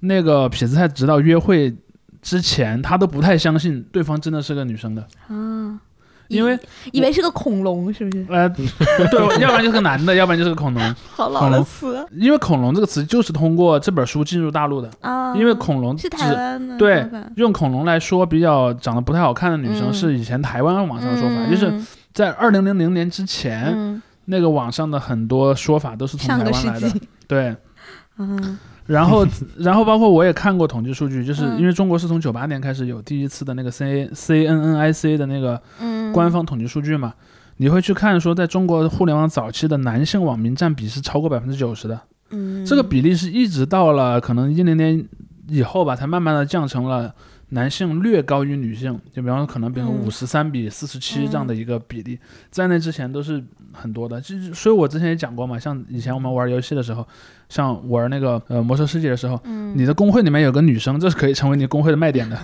[0.00, 1.74] 那个痞子太直到约会
[2.20, 5.80] 之前，他都不太相信对方真的是个女生的，啊，
[6.28, 6.58] 因为
[6.92, 8.26] 以以为是个恐龙，是不是？
[8.28, 10.94] 呃， 对，要不然就是个男的，要不然就是个恐龙。
[11.10, 17.06] 好老的恐龙词因为恐龙这个词就是通过这本书进入大陆的，啊，因为恐龙是台湾的对
[17.36, 21.72] 用恐龙来说比较长得不太好看的女生，嗯是以前台湾网上的说法，嗯就是
[22.12, 23.72] 在二零零零年之前。
[23.74, 26.90] 嗯那个网上的很多说法都是从台湾来的，，
[27.28, 27.54] 对。
[28.18, 29.26] 嗯然后，
[29.58, 37.12] 然后包括我也看过统计数据，就是嗯因为中国是从九八年开始有第一次的那个 C C N N I C 的那个嗯，官方统计数据嘛，
[37.56, 42.64] 你会去看说，在中国互联网早期的男性网民占比是超过百分之九十的，嗯。
[42.64, 45.04] 这个比例是一直到了可能一零年
[45.48, 47.14] 以后吧，才慢慢的降成了
[47.50, 52.18] 男性略高于女性，就比方说可能比如嗯五十三比四十七这样的一个比例，
[52.50, 53.42] 在那之前都是
[53.72, 54.20] 很多的。
[54.20, 57.06] 就是所以我之前也讲过嘛，像以前我们玩游戏的时候，
[57.48, 62.36] 像玩那个呃魔兽世界的时候，嗯你的工会里面有个女生，这是可以成为你工会的卖点的。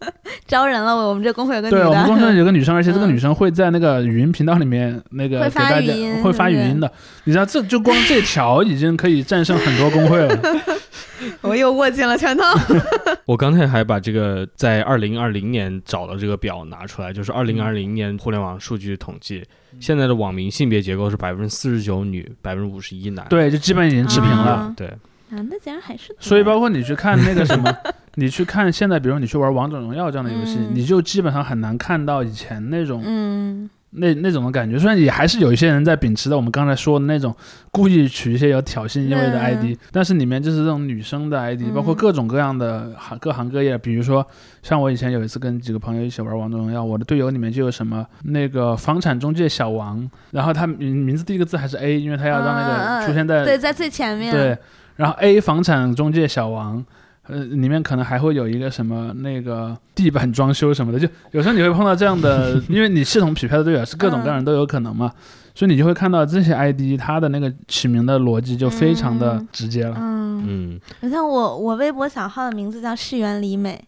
[0.46, 6.90] 招人了，我们这工会有个女对，我们工会，有个女生，而且这个嗯女生会在那个语音频道里面那个会给大家发语音会发语音的。
[7.24, 10.36] 你知道，这就光这条已经可以战胜很多工会了。
[11.42, 12.42] 我又握紧了拳头。
[13.26, 19.44] 我刚才还把这个在二零二零年找的这个表拿出来，就是二零二零年互联网数据统计，
[19.78, 23.26] 现在的网民性别结构是百分之四十九女，百分之五十一男。
[23.28, 24.50] 对，就基本已经持平了。
[24.52, 24.92] 啊对，
[25.30, 27.72] 男的竟然还是多所以包括你去看那个什么，
[28.16, 34.78] 你去看现在，比如你去玩王者荣耀这样的游戏，嗯你就基本上很难看到以前那种、嗯那那种的感觉。
[34.78, 37.34] 虽然也还是有一些人在秉持着我们刚才说的那种
[37.70, 44.26] 故意取一些有挑衅意味的嗯 ID，、但是里面就是这种女生的 ID，、嗯包括各种各样的行各行各业，比如说
[44.62, 54.32] 像我以前有一次跟几个朋友一起玩王者荣耀，我的队友里面就有什么那个房产中介小王，然后他名名字第一个字还是 A，因为他要让那个出现在对，在最前面。
[54.32, 54.56] 对，
[54.96, 56.84] 然后 A 房产中介小王，
[57.30, 65.12] 呃，里面可能还会有一个什么那个地板装修什么的，就有时候你会碰到这样的， 因为你系统匹配的队友是各种各样人都有可能嘛。
[65.52, 69.94] 所以你就会看到这些 ID 它的那个起名的逻辑就非常的嗯直接了。
[69.98, 73.78] 嗯，嗯，你像我，我微博小号的名字叫石原里美，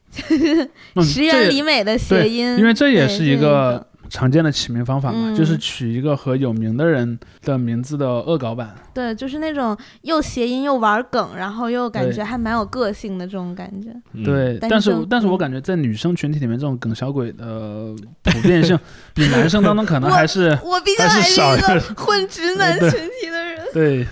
[0.96, 5.34] 嗯 石原这也里美的谐对音，因为这也是一个常见的起名方法嘛，嗯。
[5.34, 8.74] 就是取一个和有名的人的名字的恶搞版。
[8.92, 13.88] 对，就是那种又谐音又玩梗，然后又感觉还蛮有个性的这种感觉。
[14.12, 18.78] 嗯，对，但是但是我感觉在女生群体里面，这种梗小鬼的普遍性
[19.14, 23.62] 比男生当中可能还是我毕竟还是一个混直男 群体的人。
[23.72, 24.06] 对，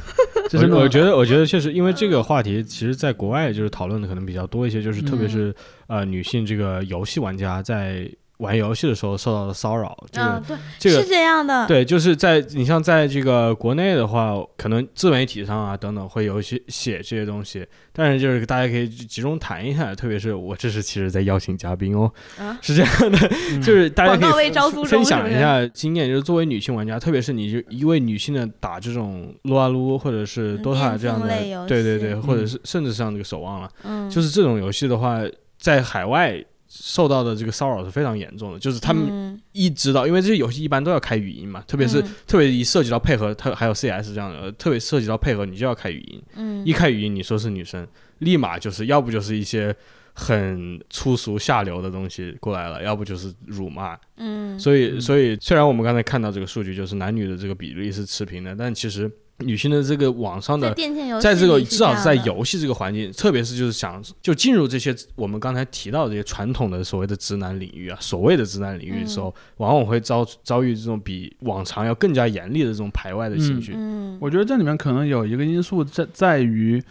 [0.49, 5.29] 就是我我觉得，我觉得确实，因为这个话题，其实在国外就是讨论的可能比较多一些，就是特别嗯。
[5.29, 5.55] 是、
[5.89, 8.09] 呃女性这个游戏玩家在
[8.41, 11.67] 玩游戏的时候受到的骚扰，这个、嗯，对，这个是这样的。
[11.67, 23.19] 对，就是在你像在这个国内的话，可能自媒体上啊等等会有一些写这些东西，但是就是大家可以集中谈一下，特别是我这是其实在邀请嘉宾哦，啊是这样的，
[23.53, 24.51] 嗯就是大家可以
[24.87, 31.29] 分享一下经验，就是作为女性玩家，特别是你就一位女性的打这种撸啊撸或者是嗯 DOTA 这样的
[31.67, 35.21] 对对对，或者是甚至像这个守望了，嗯，就是这种游戏的话，
[35.59, 36.43] 在海外。
[36.73, 46.23] 受到的这个骚扰是非常严重的，就是他们嗯一知道，因为这些游戏一般都要开语音嘛，特别是、嗯特别一涉及到配合，它还有 CS 这样的，特别涉及到配合，你就要开语音。
[46.37, 47.85] 嗯一开语音，你说是女生，
[48.19, 49.75] 立马就是要不就是一些
[50.15, 53.99] 很粗俗下流的东西过来了，要不就是辱骂。
[54.17, 59.11] 嗯，所以，所以虽然我们刚才看到这个数据，就是男女的这个比例是持平的，但其实
[59.41, 60.75] 女性的这个网上在的。
[60.75, 73.73] 电竞游戏在这个至少是在游戏这个环境，特别是就是想就进入这些我们刚才提到的这些传统的所谓的直男领域啊，所谓的直男领域的时候，往往会遭遭遇这种比往常要更加严厉的这种排外的情绪。
[73.77, 76.83] 嗯，我觉得这里面可能有一个因素在在于，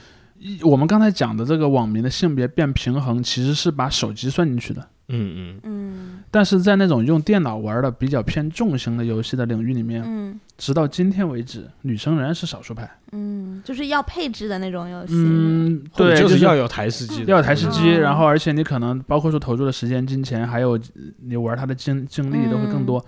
[0.61, 4.87] 我们刚才讲的这个网民的性别变平衡，其实是把手机算进去的。
[5.09, 12.89] 嗯嗯嗯但是在那种用电脑玩的比较偏重型的游戏的领域里面，嗯直到今天为止，女生仍然是少数派。
[13.11, 15.13] 嗯，就是要配置的那种游戏。
[15.15, 20.79] 嗯，对，就就是要有台式机，要有台式机，嗯然后而且你可能包括说投入的时间、金钱，还有
[21.23, 23.03] 你玩它的精精力都会更多。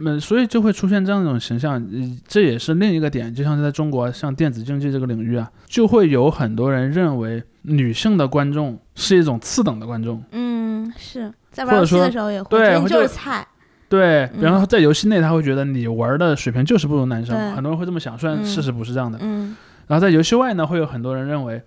[0.00, 3.34] 嗯，所以就会出现这样一种形象，呃这也是另一个点。
[3.34, 10.22] 就像是在中国，像电子竞技这个领域啊，就会有很多人认为女性的观众是一种次等的观众。
[10.30, 10.48] 嗯，
[10.96, 13.46] 是在玩游戏的时候也会，对觉得你或者就是菜。
[13.88, 19.18] 对，嗯然后在游戏内他会觉得你玩的水平就是不如男生，对很多人会这么想，虽然嗯事实不是这样的。
[19.22, 19.56] 嗯
[19.86, 21.62] 然后在游戏外呢，会有很多人认为，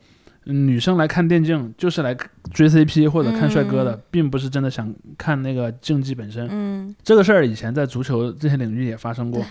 [0.46, 2.16] 嗯女生来看电竞就是来
[2.54, 6.48] 追 CP 或者看帅哥的，嗯并不是真的想看那个竞技本身。
[6.52, 9.44] 嗯，这个事儿以前在足球这些领域也发生过，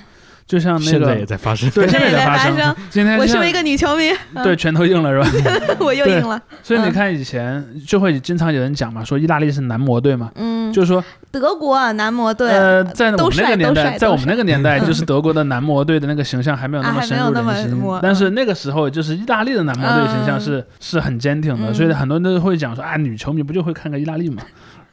[0.47, 1.70] 就像那现在也个在发生。
[1.70, 2.76] 对，现在也在在发生。
[2.91, 4.43] 今天我身为一个女球迷，嗯。
[4.43, 5.76] 对拳头硬了是吧？
[5.80, 6.41] 我又硬了。
[6.62, 20.41] 所以你看以前就会经常有人讲嘛，说意大利是男模队嘛，嗯，就是说德国啊男模队，呃，在我们那个年代，在我们那个年代，就是 德国的男模队的那个形象还没有那啊么深入还没有那么人心，但是那个时候就是意大利的男模队形象嗯。
[20.41, 21.74] 是是很坚挺的，嗯。
[21.74, 24.43] 所以很多人都会讲说啊，女球迷不就会看个意大利嘛，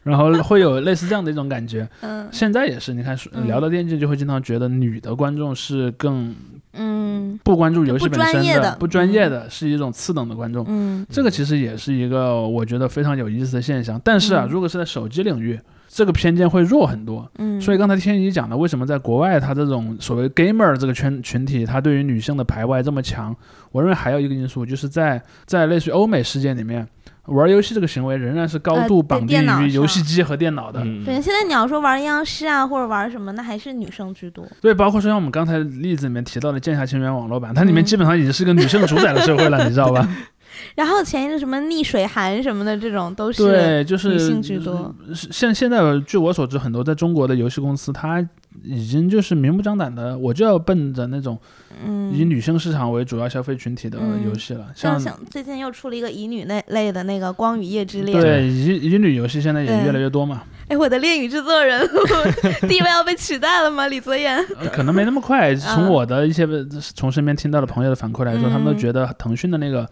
[0.08, 1.88] 然后会有类似这样的一种感觉。
[2.02, 6.36] 嗯现在也是，你看嗯聊到电竞，就会经常觉得女的观众是更
[6.74, 10.66] 嗯不关注游戏本身的不专业的，是一种次等的观众。
[10.68, 14.00] 嗯这个其实也是一个我觉得非常有意思的现象。
[14.04, 17.30] 但是啊，嗯如果是在手机领域，这个偏见会弱很多。
[17.38, 23.36] 嗯，所以刚才天一讲的，为什么在国外他这种所谓 gamer 这个圈群体，他对于女性的排外这么强？
[23.72, 26.88] 我认为还有一个因素，就是在在类似于欧美世界里面，
[27.28, 30.82] 玩游戏这个行为仍然是高度绑定于游戏机和电脑的。
[30.84, 34.46] 嗯，对，现在你要说玩阴阳师啊，或者玩什么，那还是女生居多。
[34.62, 40.08] 对，包括说像我们刚才例子里面提到的《剑侠情缘》网络版，它里面嗯基本上已经是个女性主宰的社会了，你知道吧？
[40.76, 44.94] 然后前一阵什么逆水寒什么的，这种都是对，就是女性居多。
[45.14, 48.26] 是现现在据我所知，很多在中国的游戏公司，它
[48.64, 51.38] 已经就是明目张胆的，我就要奔着那种
[51.86, 55.00] 嗯，以女性市场为主要消费群体的嗯游戏了，像
[55.30, 58.18] 最近又出了一个乙女那类的那个《光与夜之恋》。
[58.22, 61.88] 对，乙乙女游戏现在也越来越多嘛， 哎，我的恋与制作人
[62.68, 63.88] 地位要被取代了吗？
[63.88, 64.38] 李泽言。
[64.60, 65.56] 呃可能没那么快。
[65.56, 66.48] 从嗯我的一些
[66.96, 69.88] 从身边听到的朋友的反馈来说，他们都嗯觉得腾讯的那个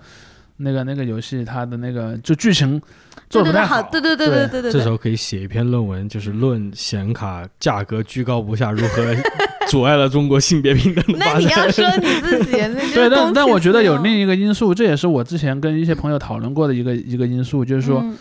[0.57, 2.81] 那个那个游戏，它的那个就剧情
[3.29, 4.71] 做的不太好，对对对对对对对。
[4.71, 9.15] 这时候可以写一篇论文，就是论显卡价格居高不下如何
[9.67, 11.65] 阻碍了中国性别平等的那你发展。
[11.65, 18.15] 要说你自己，那对，但但我觉得有另一个因素，这也是我之前跟一些朋友讨论过的一个一个因素，就是说嗯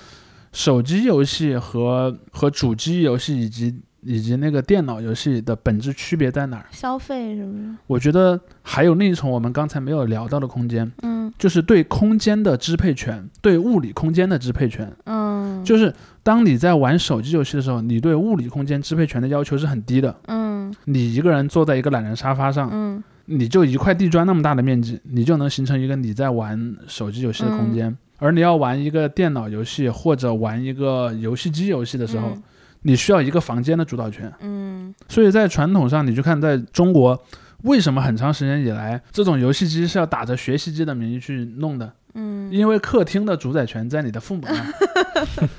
[0.53, 3.75] 手机游戏和和主机游戏以及
[4.05, 6.67] 以及那个电脑游戏的本质区别在哪儿？
[6.71, 7.75] 消费是不是？
[7.87, 14.91] 我觉得还有另一重我们刚才没有聊到的空间，嗯就是对空间的支配权，对物理空间的支配权。
[15.07, 15.93] 嗯，就是
[16.23, 20.15] 当你在玩手机游戏的时候，你对物理空间支配权的要求是很低的。
[20.27, 27.89] 嗯，你一个人坐在一个懒人沙发上，嗯你就一块地砖那么大的面积，你就能形成一个你在玩手机游戏的空间。
[27.89, 32.43] 嗯而你要玩一个电脑游戏或者玩一个游戏机游戏的时候，嗯
[32.85, 34.33] 你需要一个房间的主导权。
[34.41, 34.95] 嗯。
[35.09, 37.21] 所以在传统上，你去看在中国，
[37.65, 41.93] 为什么很长时间以来，这种游戏机是要打着学习机的名义去弄的？
[42.15, 42.51] 嗯。
[42.53, 44.43] 因为客厅的主宰权在你的父母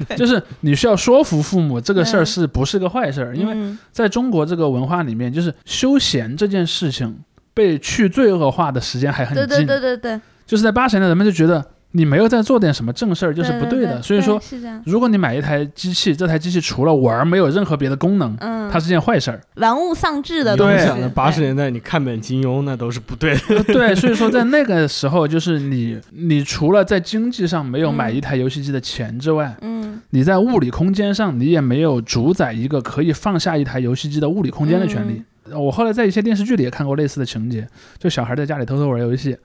[0.10, 3.36] 那， 就是你需要说服父母这个事儿是不是个坏事儿？
[3.36, 7.20] 因为嗯在中国这个文化里面，就是休闲这件事情
[7.54, 11.66] 被去罪恶化的时间还很对近，对对对对，就是在八十年代，人们就觉得
[11.96, 14.02] 你没有在做点什么正事儿就是不对的。
[14.02, 14.40] 所以说，
[14.86, 19.40] 如果你买一台机器，这台机器除了玩儿没有任何别的功能，嗯，它是件坏事儿。
[19.56, 20.86] 玩物丧志的东西。
[20.86, 23.64] 想的八十年代，你看本金庸那都是不对的。
[23.64, 35.24] 对，所以说在那个时候，就是你，你除了在经济上没有买一台游戏机的钱之外，嗯你在物理空间上你也没有主宰一个可以放下一台游戏机的物理空间的权利。
[35.54, 37.66] 我后来在一些电视剧里也看过类似的情节，
[37.98, 39.38] 就小孩在家里偷偷玩游戏。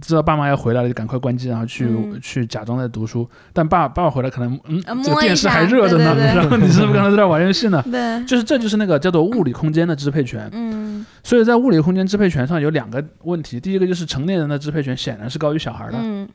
[0.00, 3.28] 知道爸妈要回来了，就赶快关机，然后去、嗯去假装在读书。
[3.52, 7.82] 但爸爸爸回来可能，嗯，这个电视还热着呢，对对对然后你是不是 刚才在这玩游戏呢？
[7.90, 10.48] 对，就是这就是那个叫做物理空间的支配权。
[10.52, 16.28] 嗯所以在物理空间支配权上有两个问题，第一个就是成年人的支配权显然是高于小孩的，嗯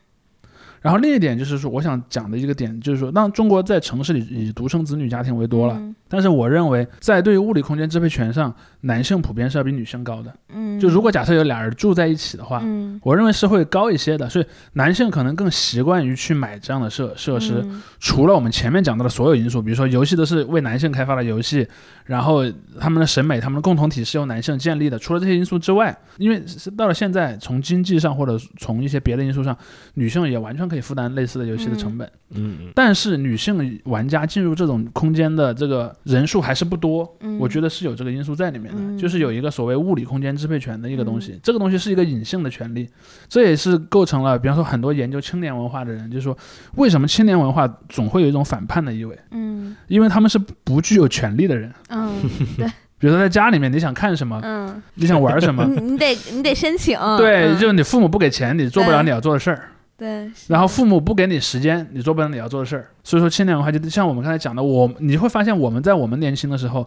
[0.83, 10.31] 然后另一点就是说，我想讲的一个点就是说，当中国在城市里以独生子女家庭为多了，嗯但是我认为在对于物理空间支配权上，男性普遍是要比女性高的。
[10.49, 14.29] 嗯，就如果假设有俩人住在一起的话，嗯我认为是会高一些的。
[14.29, 17.63] 所以男性可能更习惯于去买这样的设设施。
[17.65, 21.65] 嗯除了我们前面讲到的所有因素，比如说游戏都是为男性开发的游戏，
[22.05, 22.43] 然后
[22.79, 24.99] 他们的审美、他们的共同体是由男性建立的。
[24.99, 26.43] 除了这些因素之外，因为
[26.77, 29.57] 到了现在，从经济上或者从一些别的因素上，
[29.95, 32.07] 女性也完全可以负担类似的游戏的成本。
[32.35, 37.37] 嗯嗯，但是女性玩家进入这种空间的这个人数还是不多，嗯。
[37.37, 38.97] 我觉得是有这个因素在里面的，嗯。
[38.97, 42.89] 就是有一个所谓物理空间支配权的一个东西，这个东西是一个隐性的权利，
[43.29, 46.35] 这也是构成了，比方说很多研究青年文化的人，就是说
[46.75, 49.75] 为什么青年文化总会有一种反叛的意味，嗯。
[49.87, 51.71] 因为他们是不具有权利的人。
[51.89, 52.19] 嗯
[52.99, 57.59] 比如说在家里面，你想看什么，嗯，你想玩什么，你 你得你得申请，对，嗯。
[57.59, 59.69] 就是你父母不给钱，你做不了你要做的事儿。
[60.03, 62.87] 对，然后父母不给你时间，你做不了你要做的事儿。
[63.05, 66.85] 所以说青年文化就像我们刚才讲的，我你会发现我们在我们年轻的时候，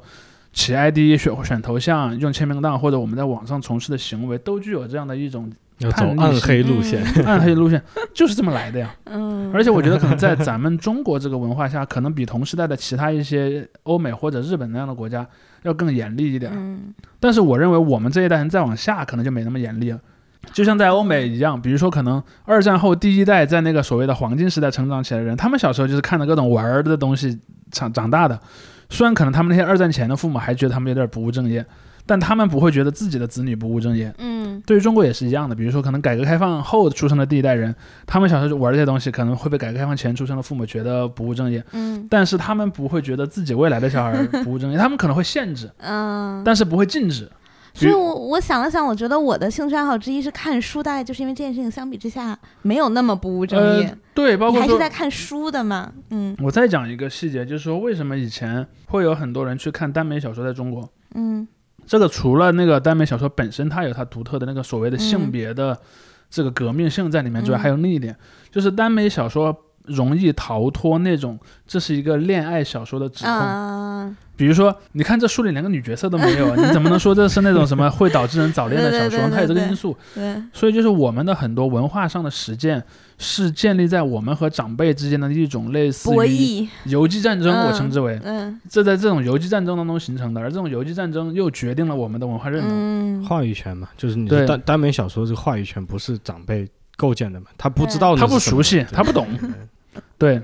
[0.53, 7.03] 起 ID 选选头像、用签名档或者我们在网上从事的行为，都具有这样的一种要走暗黑路线。
[7.25, 8.95] 暗黑路线，就是这么来的呀。
[9.05, 15.27] 嗯，而且我觉得可能在咱们中国这个文化下，可能比同时代的其他一些欧美或者日本那样的国家
[15.63, 16.53] 要更严厉一点。
[16.55, 19.99] 嗯但是我认为我们这一代人再往下，可能就没那么严厉了。
[20.53, 27.39] 就像在欧美一样，比如说可能二战后第一代在那个所谓的黄金时代成长起来的人，他们小时候就是看着各种玩儿的东西
[27.71, 28.39] 长长大的。
[28.89, 31.67] 虽然可能他们那些二战前的父母还觉得他们有点不务正业，
[32.07, 34.15] 但他们不会觉得自己的子女不务正业。
[34.19, 37.75] 嗯对于中国也是一样的，比如说可能改革开放后出生的第一代人，
[38.07, 47.31] 他们小时候就玩这些东西，可能会被改革开放前出生的父母觉得不务正业，嗯但是他们不会觉得自己未来的小孩不务正业，他们可能会限制， 嗯，但是不会禁止。
[47.77, 55.93] 所以我我想了想，我觉得我的兴趣爱好之一是看书，大概就是因为这件事情相比之下没有那么不务正业呃。，对，包括还是在看书的嘛？
[56.11, 60.89] 嗯我再讲一个细节，就是说为什么以前会有很多人去看耽美小说在中国？
[61.15, 61.47] 嗯
[61.87, 65.79] 这个除了那个耽美小说本身它有它独特的那个所谓的性嗯别的
[66.31, 68.17] 这个革命性在里面之外，嗯还有另一点，
[68.51, 69.57] 就是耽美小说
[69.87, 73.33] 容易逃脱那种这是一个恋爱小说的指控。
[73.33, 79.29] 啊，比如说，你看这书里连个女角色都没有，你怎么能说这是那种什么会导致人早恋的小说？
[79.31, 79.97] 它有这个因素。
[80.15, 82.83] 对，所以就是我们的很多文化上的实践
[83.19, 88.21] 是建立在我们和长辈之间的一种类似于，游击战争，我嗯称之为。
[88.23, 92.71] 嗯这在这种游击战争当中形成的，而这种游击战争又决定了我们的文化认同。
[92.71, 99.27] 嗯，话语权嘛，就是你对说耽耽美小说这个话语权不是长辈构建的嘛，他不知道那他不熟悉，他不懂。
[100.19, 100.41] 对，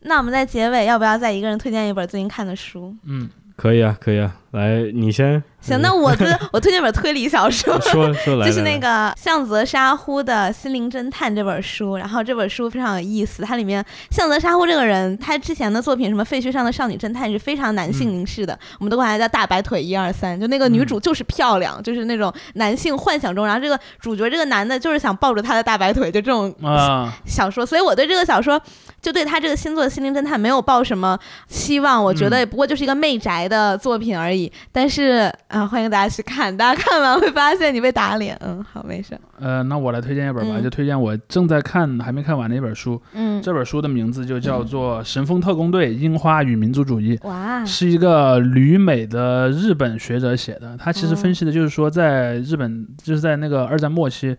[0.00, 2.94] 那我们在结尾要不要再一个人推荐一本最近看的书？
[3.04, 28.60] 嗯，可以啊，可以啊，来你先行，那我推 我推荐本推理小说，说说来， 就是那个向泽沙呼的《心灵侦探》这本书，然后这本书非常有意思，它里面向泽沙呼这个人，他之前的作品什么《废墟上的少女侦探》是非常男性凝视的，我们都管他叫大白腿一二三，就那个女主就是漂亮，就是那种男性幻想中，然后这个主角这个男的就是想抱着他的大白腿，就这种啊，小说，所以我对这个小说
[29.02, 31.18] 就对他这个新作的《心灵侦探》没有抱什么
[31.48, 34.50] 期望，我觉得嗯也不过就是一个媚宅的作品而已。
[34.70, 38.38] 但是啊、欢迎大家去看，大家看完会发现你被打脸。
[38.40, 39.18] 嗯，好，没事。
[39.40, 43.00] 呃，那我来推荐一本吧，嗯就推荐我正在看还没看完的一本书。
[43.12, 47.16] 嗯，这本书的名字就叫做《神风特工队：樱花与民族主义》。
[47.26, 54.36] 哇，是一个旅美的日本学者写的，他其实分析的就是说，在日本就是在那个二战末期，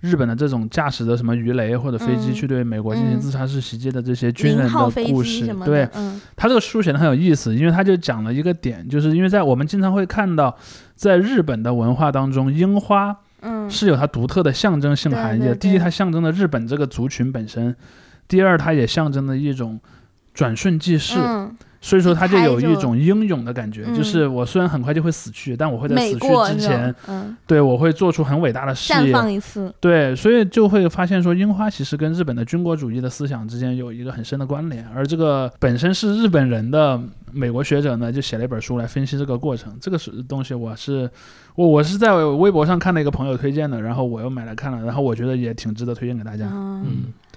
[0.00, 10.56] 日本的这种驾驶的什么鱼雷或者飞机嗯去对美国进行嗯自杀式袭击的这些军人的故事对嗯他这个书写的很有意思，因为他就讲了一个点，就是因为在我们经常会看到，
[10.94, 17.72] 在日本的文化当中，樱花嗯，是有它独特的象征性含义第一，它象征了日本这个族群本身；
[18.26, 19.78] 第二，它也象征了一种
[20.34, 21.18] 转瞬即逝。
[21.18, 21.54] 嗯，
[21.86, 29.12] 所以说，他就有一种英勇的感觉，嗯就是我虽然很快就会死去，但我会在死去之前，，嗯，对我会做出很伟大的事绽业。
[29.12, 34.84] 放一次，对，所以就会发现说，樱花其实跟日本的军国主义的思想之间有一个很深的关联。
[34.92, 37.00] 而这个本身是日本人的
[37.30, 39.72] 美国学者呢，就写了一本书来分析这个过程。
[39.80, 41.08] 这个是东西，我是
[41.54, 46.48] 我我是在微博上看到一个朋友推荐的，然后我又买来看了，然后我觉得也挺值得推荐给大家。
[46.52, 46.84] 嗯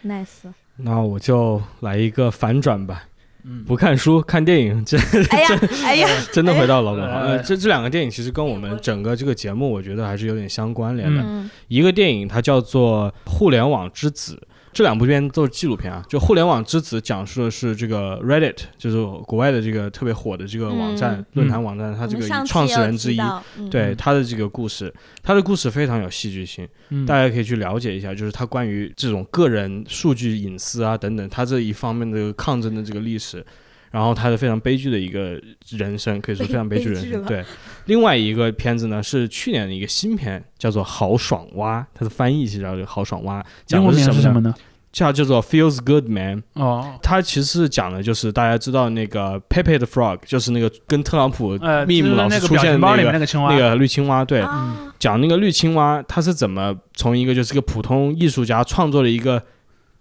[0.04, 0.52] 嗯，nice。
[0.78, 3.04] 那我就来一个反转吧，
[3.50, 4.98] 嗯，不看书看电影，这
[5.32, 7.12] 哎呀，哎呀，真 的回到老本行。
[7.14, 11.22] 哎呃，这这两个电影其实跟我们整个这个节目，我觉得还是有点相关联的。
[11.24, 14.36] 嗯一个电影它叫做《互联网之子》，
[14.72, 16.04] 这两部片都是纪录片啊。
[16.08, 23.20] 就《互联网之子》讲述的是这个 Reddit，就是国外的这个特别火的这个网站、嗯论坛网站，它这个创始人之一。
[23.58, 33.46] 嗯对他的这个故事，他的故事非常有戏剧性，嗯大家可以去了解一下，就是他关于这种个人数据隐私啊等等，他这一方面的抗争的这个历史，
[33.92, 35.40] 然后他的非常悲剧的一个
[35.70, 37.24] 人生，可以说非常悲剧的人生。
[37.28, 37.44] 对，
[37.86, 44.54] 另外一个片子呢是去年的一个新片，叫做《豪爽蛙》，它的翻译是叫做《豪爽蛙》，讲的是什么呢？
[44.92, 46.42] 叫叫做 Feels Good Man。
[46.54, 54.92] 哦，它其实是讲的就是大家知道那个 Pepe the Frog，就是那个跟特朗普呃，密姆就是老师出现的那个那个那个青蛙，那个绿青蛙，对，啊。
[54.98, 59.42] 讲那个绿青蛙，它是怎么从一个就是个普通艺术家创作了一个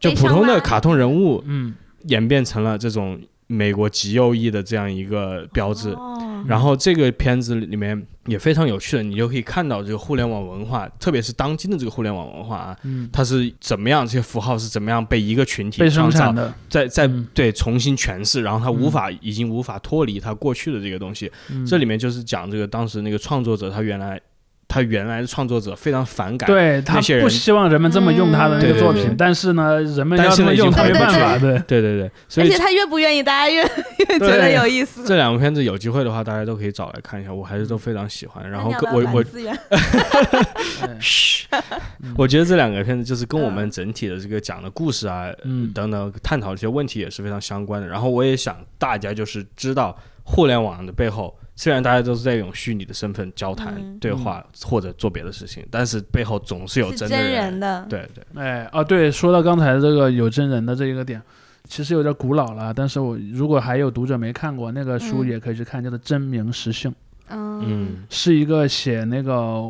[0.00, 1.74] 就普通的卡通人物，嗯，
[2.04, 5.90] 演变成了这种美国极右翼的这样一个标志。
[5.90, 6.14] 哦。
[6.46, 17.26] 然后这个片子里面也非常有趣的，你就可以看到这个互联网文化，特别是当今的这个互联网文化啊，嗯，它是怎么样，这些符号是怎么样被一个群体创造产，的，在在嗯。
[17.34, 21.30] 对重新诠释，然后它嗯无法已经无法脱离它过去的这个东西。
[21.50, 21.66] 嗯。
[21.66, 24.20] 这里面就是讲这个当时那个创作者，他原来
[24.68, 27.24] 他原来的创作者非常反感，对他那些人。
[27.24, 33.62] 不希望人们这么用他的那嗯个作品，但是呢，人们要这么用，他没办法，去对，对对对，所以而且他越不愿意，大家越
[34.10, 35.04] 越觉得有意思。
[35.06, 38.48] 这两部片子有机会的话，大家都可以找来看一下，我还是都非常喜欢。
[38.50, 39.24] 然后我我
[42.16, 45.72] 我觉得这两个片子就是跟我们整体的这个讲的故事啊，嗯。
[45.72, 47.86] 等等探讨一些问题也是非常相关的。
[47.86, 53.98] 然后我也想大家就是知道互联网的背后，虽然大家都是在用虚拟的身份交谈、嗯。
[53.98, 57.32] 对话或者做别的事情，但是背后总是有真人。
[57.32, 61.20] 人的，对对，哎啊，对，说到刚才这个有真人的这一个点，
[61.64, 65.28] 其实有点古老了，但是我如果还有读者没看过那个书，嗯。
[65.30, 66.88] 也可以去看，叫做《真名实姓》，
[67.30, 67.60] 嗯。
[67.66, 69.60] 嗯，是一个写那个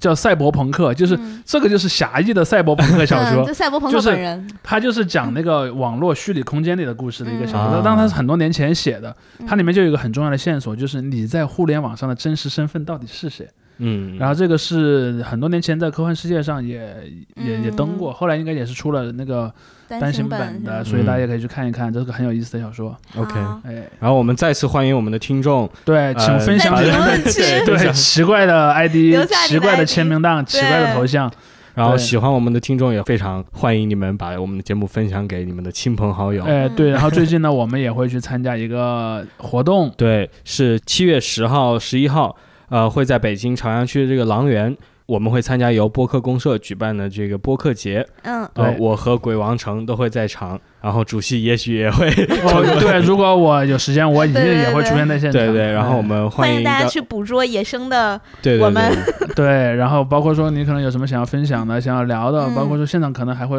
[0.00, 1.42] 叫赛博朋克，就是嗯。
[1.44, 7.82] 这个就是狭义的赛博朋克小嗯说就，赛博朋就是克本人，他就是讲那个网络虚拟空间里的故事的一个小嗯说。
[7.82, 9.14] 当然它是很多年前写的，
[9.46, 13.46] 它里面面就有一个很重要的线索，就是你在互联网上的真实身份到底是谁。
[13.78, 16.94] 嗯，然后这个是很多年前在科幻世界上也
[17.34, 19.52] 也也登嗯过，后来应该也是出了那个
[20.00, 22.96] 单行本的，所以大家也可以去看一看，这是个很有意思的小说。
[23.16, 31.30] OK 哎，然后我们再次欢迎我们的听众， 对，请呃分享你们论区对奇怪的 ID 奇怪的签名档、奇怪的头像。
[31.74, 36.44] 然后喜欢我们的听众也非常欢迎你们把我们的节目分享给你们的亲朋好友。
[36.44, 42.36] 哎，嗯对，然后最近呢，我们也会去参加一个活动，对，是七月十号、十一号，
[42.68, 44.76] 呃，会在北京朝阳区的这个狼园，
[45.12, 48.06] 我们会参加由播客公社举办的这个播客节。
[48.22, 48.48] 嗯，
[48.78, 55.32] 我和鬼王城都会在场，然后主席也许也会，哦， 对，如果我有时间，我一定也会出现在现场。
[55.32, 58.64] 对对，然后我们欢迎大家去捕捉野生的，对对。
[58.64, 58.90] 我们。
[59.36, 62.54] 对然后包括说你可能有什么想要分享的、想要聊的，嗯。
[62.54, 63.58] 包括说现场可能还会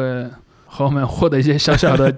[0.76, 2.12] 和我们获得一些小小的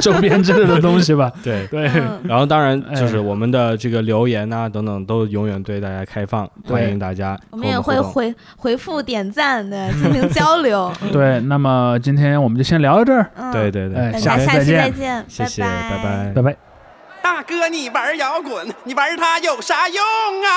[0.00, 1.30] 周边之类的东西吧。
[1.44, 1.64] 对。
[1.68, 10.92] 对，嗯然后当然哎就是我们的这个留言呐、等等都永远对大家开放，欢迎大家和我们也会回回复点赞的，进行交流。
[11.12, 15.68] 对，那么今天我们就先聊到这儿，嗯，对对对，哎下次再家下期再见见，谢谢，拜
[16.02, 16.56] 拜拜拜拜。
[17.22, 20.02] 大哥，你玩摇滚，你玩它有啥用
[20.42, 20.50] 啊？